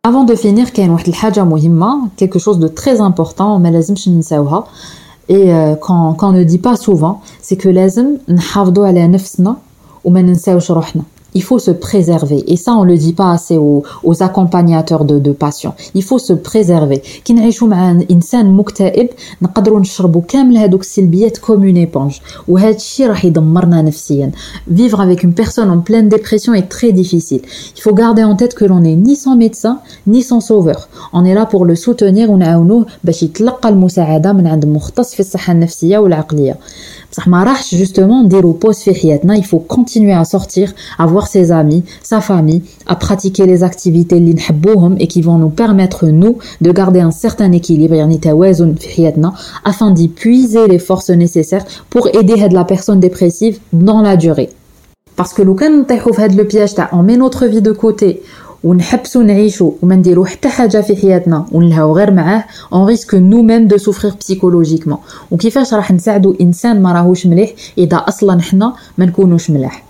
Avant 0.08 0.24
de 0.24 0.34
finir, 0.34 0.70
كاين 0.74 0.90
واحد 0.90 1.08
الحاجة 1.08 1.44
مهمة, 1.44 2.08
quelque 2.16 2.38
chose 2.38 2.58
de 2.58 2.68
très 2.68 3.00
important, 3.00 3.40
ما 3.40 3.68
لازمش 3.68 4.08
ننساوها. 4.08 4.64
Et 5.28 5.34
euh, 5.34 5.76
quand, 5.76 6.14
quand 6.14 6.30
on 6.30 6.32
ne 6.32 6.44
dit 6.44 6.58
pas 6.58 6.76
souvent, 6.76 7.20
c'est 7.42 7.56
que 7.56 7.68
لازم 7.68 8.06
نحافظوا 8.28 8.86
على 8.86 9.08
نفسنا 9.08 9.56
وما 10.04 10.22
ننساوش 10.22 10.70
روحنا. 10.70 11.02
il 11.36 11.42
faut 11.42 11.58
se 11.58 11.70
préserver. 11.70 12.44
Et 12.46 12.56
ça, 12.56 12.72
on 12.74 12.84
le 12.84 12.96
dit 12.96 13.14
pas 13.14 13.32
assez 13.32 13.56
aux, 13.56 13.82
aux 14.04 14.22
accompagnateurs 14.22 15.04
de, 15.04 15.18
de 15.18 15.32
patients. 15.32 15.74
Il 15.94 16.02
faut 16.02 16.18
se 16.18 16.32
préserver. 16.32 17.00
كي 17.24 17.32
نعيشوا 17.32 17.68
مع 17.68 17.90
انسان 18.10 18.56
مكتئب 18.56 19.08
نقدروا 19.42 19.80
نشربوا 19.80 20.22
كامل 20.28 20.56
هذوك 20.56 20.80
السلبيات 20.80 21.38
comme 21.38 21.64
une 21.64 21.86
éponge 21.86 22.20
وهذا 22.48 22.76
الشيء 22.76 23.06
راح 23.06 23.24
يدمرنا 23.24 23.82
نفسيا. 23.82 24.30
Vivre 24.70 25.00
avec 25.00 25.22
une 25.22 25.34
personne 25.34 25.70
en 25.70 25.80
pleine 25.80 26.08
dépression 26.08 26.54
est 26.54 26.68
très 26.68 26.92
difficile. 26.92 27.40
Il 27.76 27.80
faut 27.80 27.94
garder 27.94 28.24
en 28.24 28.36
tête 28.36 28.54
que 28.54 28.64
l'on 28.64 28.80
n'est 28.80 28.96
ni 28.96 29.16
son 29.16 29.34
médecin 29.34 29.78
ni 30.06 30.22
son 30.22 30.40
sauveur. 30.40 30.88
On 31.12 31.24
est 31.24 31.34
là 31.34 31.46
pour 31.46 31.64
le 31.64 31.74
soutenir 31.74 32.30
ونعاونوه 32.30 32.86
باش 33.04 33.22
يتلقى 33.22 33.68
المساعدة 33.68 34.32
من 34.32 34.46
عند 34.46 34.66
مختص 34.66 35.14
في 35.14 35.20
الصحة 35.20 35.52
النفسية 35.52 35.98
والعقلية. 35.98 36.56
بصح 37.16 37.28
ما 37.28 37.44
راحش 37.44 37.74
جوستومون 37.74 38.24
نديرو 38.24 38.52
بوز 38.52 38.78
في 38.78 38.94
حياتنا 38.94 39.36
il 39.36 39.44
faut 39.44 39.76
continuer 39.76 40.12
à 40.12 40.24
sortir 40.24 40.72
à 40.98 41.06
voir 41.06 41.26
ses 41.26 41.52
amis 41.52 41.82
sa 42.02 42.20
famille 42.20 42.62
à 42.86 42.96
pratiquer 42.96 43.46
les 43.46 43.62
activités 43.64 44.12
اللي 44.12 44.32
نحبوهم 44.34 44.98
et 44.98 45.06
qui 45.06 45.22
vont 45.22 45.38
nous 45.38 45.50
permettre 45.62 46.06
nous 46.06 46.38
de 46.60 46.70
garder 46.72 47.00
un 47.00 47.10
certain 47.10 47.52
équilibre 47.52 47.92
يعني 47.92 48.18
توازن 48.18 48.74
في 48.74 48.88
حياتنا 48.88 49.32
afin 49.68 49.90
d'y 49.90 50.08
puiser 50.08 50.68
les 50.68 50.78
forces 50.78 51.10
nécessaires 51.10 51.64
pour 51.90 52.08
aider 52.08 52.40
هاد 52.40 52.52
la 52.52 52.64
personne 52.64 53.00
dépressive 53.00 53.58
dans 53.72 54.02
la 54.02 54.16
durée 54.16 54.50
parce 55.16 55.32
que 55.32 55.42
لو 55.42 55.54
كان 55.54 55.80
نطيحو 55.80 56.12
في 56.12 56.22
هاد 56.22 56.34
لو 56.34 56.44
بياج 56.44 56.74
تاع 56.74 56.90
on 56.90 57.06
met 57.06 57.16
notre 57.16 57.46
vie 57.46 57.62
de 57.62 57.72
côté 57.72 58.22
ونحبسو 58.63 59.21
نعيشو 59.21 59.71
وما 59.81 59.95
نديرو 59.95 60.25
حتى 60.25 60.49
حاجة 60.49 60.81
في 60.81 60.95
حياتنا 60.95 61.45
ونلهاو 61.51 61.97
غير 61.97 62.11
معاه 62.11 62.43
on 62.73 62.85
risque 62.85 63.15
nous-mêmes 63.15 63.67
de 63.67 63.77
souffrir 63.77 64.13
psychologiquement 64.19 64.97
وكيفاش 65.31 65.73
راح 65.73 65.91
نساعدو 65.91 66.35
إنسان 66.41 66.81
ما 66.81 66.93
راهوش 66.93 67.25
مليح 67.25 67.51
إذا 67.77 67.97
أصلا 67.97 68.41
حنا 68.41 68.73
ما 68.97 69.05
نكونوش 69.05 69.49
ملاح. 69.51 69.86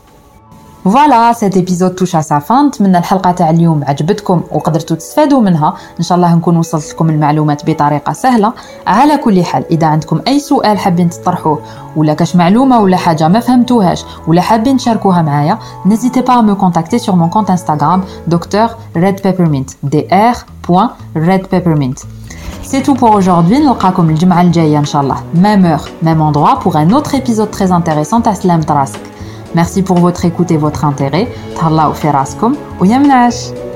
voilà 0.91 1.33
cet 1.33 1.55
épisode 1.55 1.95
touche 1.95 2.15
à 2.15 2.21
sa 2.21 2.39
fin 2.39 2.65
نتمنى 2.65 2.97
الحلقة 2.97 3.31
تاع 3.31 3.49
اليوم 3.49 3.83
عجبتكم 3.83 4.41
وقدرتوا 4.51 4.95
تستفادوا 4.95 5.41
منها 5.41 5.73
ان 5.99 6.03
شاء 6.03 6.15
الله 6.15 6.35
نكون 6.35 6.57
وصلت 6.57 6.91
لكم 6.91 7.09
المعلومات 7.09 7.69
بطريقة 7.69 8.13
سهلة 8.13 8.53
على 8.87 9.17
كل 9.17 9.43
حال 9.43 9.63
إذا 9.71 9.87
عندكم 9.87 10.21
أي 10.27 10.39
سؤال 10.39 10.77
حابين 10.77 11.09
تطرحوه 11.09 11.59
ولا 11.95 12.13
كاش 12.13 12.35
معلومة 12.35 12.79
ولا 12.79 12.97
حاجة 12.97 13.27
ما 13.27 13.39
فهمتوهاش 13.39 14.05
ولا 14.27 14.41
حابين 14.41 14.77
تشاركوها 14.77 15.21
معايا 15.21 15.57
n'hésitez 15.85 16.21
pas 16.21 16.35
à 16.35 16.41
me 16.41 16.55
contacter 16.55 16.99
sur 16.99 17.15
mon 17.15 17.29
compte 17.29 17.49
Instagram 17.49 18.03
docteur 18.27 18.77
red 18.95 19.21
peppermint 19.21 19.69
dr.redpeppermint 19.83 21.97
C'est 22.71 22.83
tout 22.83 22.95
pour 22.95 23.11
aujourd'hui. 23.11 23.59
نلقاكم 23.59 24.09
الجمعة 24.09 24.41
الجاية 24.41 24.79
إن 24.79 24.85
شاء 24.85 25.01
الله. 25.01 25.15
Même 25.35 25.65
heure, 25.65 25.85
même 26.03 26.21
endroit 26.21 26.59
pour 26.63 26.75
un 26.75 26.91
autre 26.91 27.15
épisode 27.15 27.51
très 27.51 27.71
intéressant 27.71 28.21
à 28.21 28.35
Slam 28.35 28.65
Trask. 28.65 28.99
Merci 29.57 29.81
pour 29.81 29.97
votre 29.97 30.23
écoute 30.23 30.51
et 30.51 30.57
votre 30.57 30.85
intérêt. 30.85 31.27
Talla 31.59 31.89
ou 31.89 31.93
Feraskom 31.93 32.55
ou 32.79 32.85
Yamnash. 32.85 33.66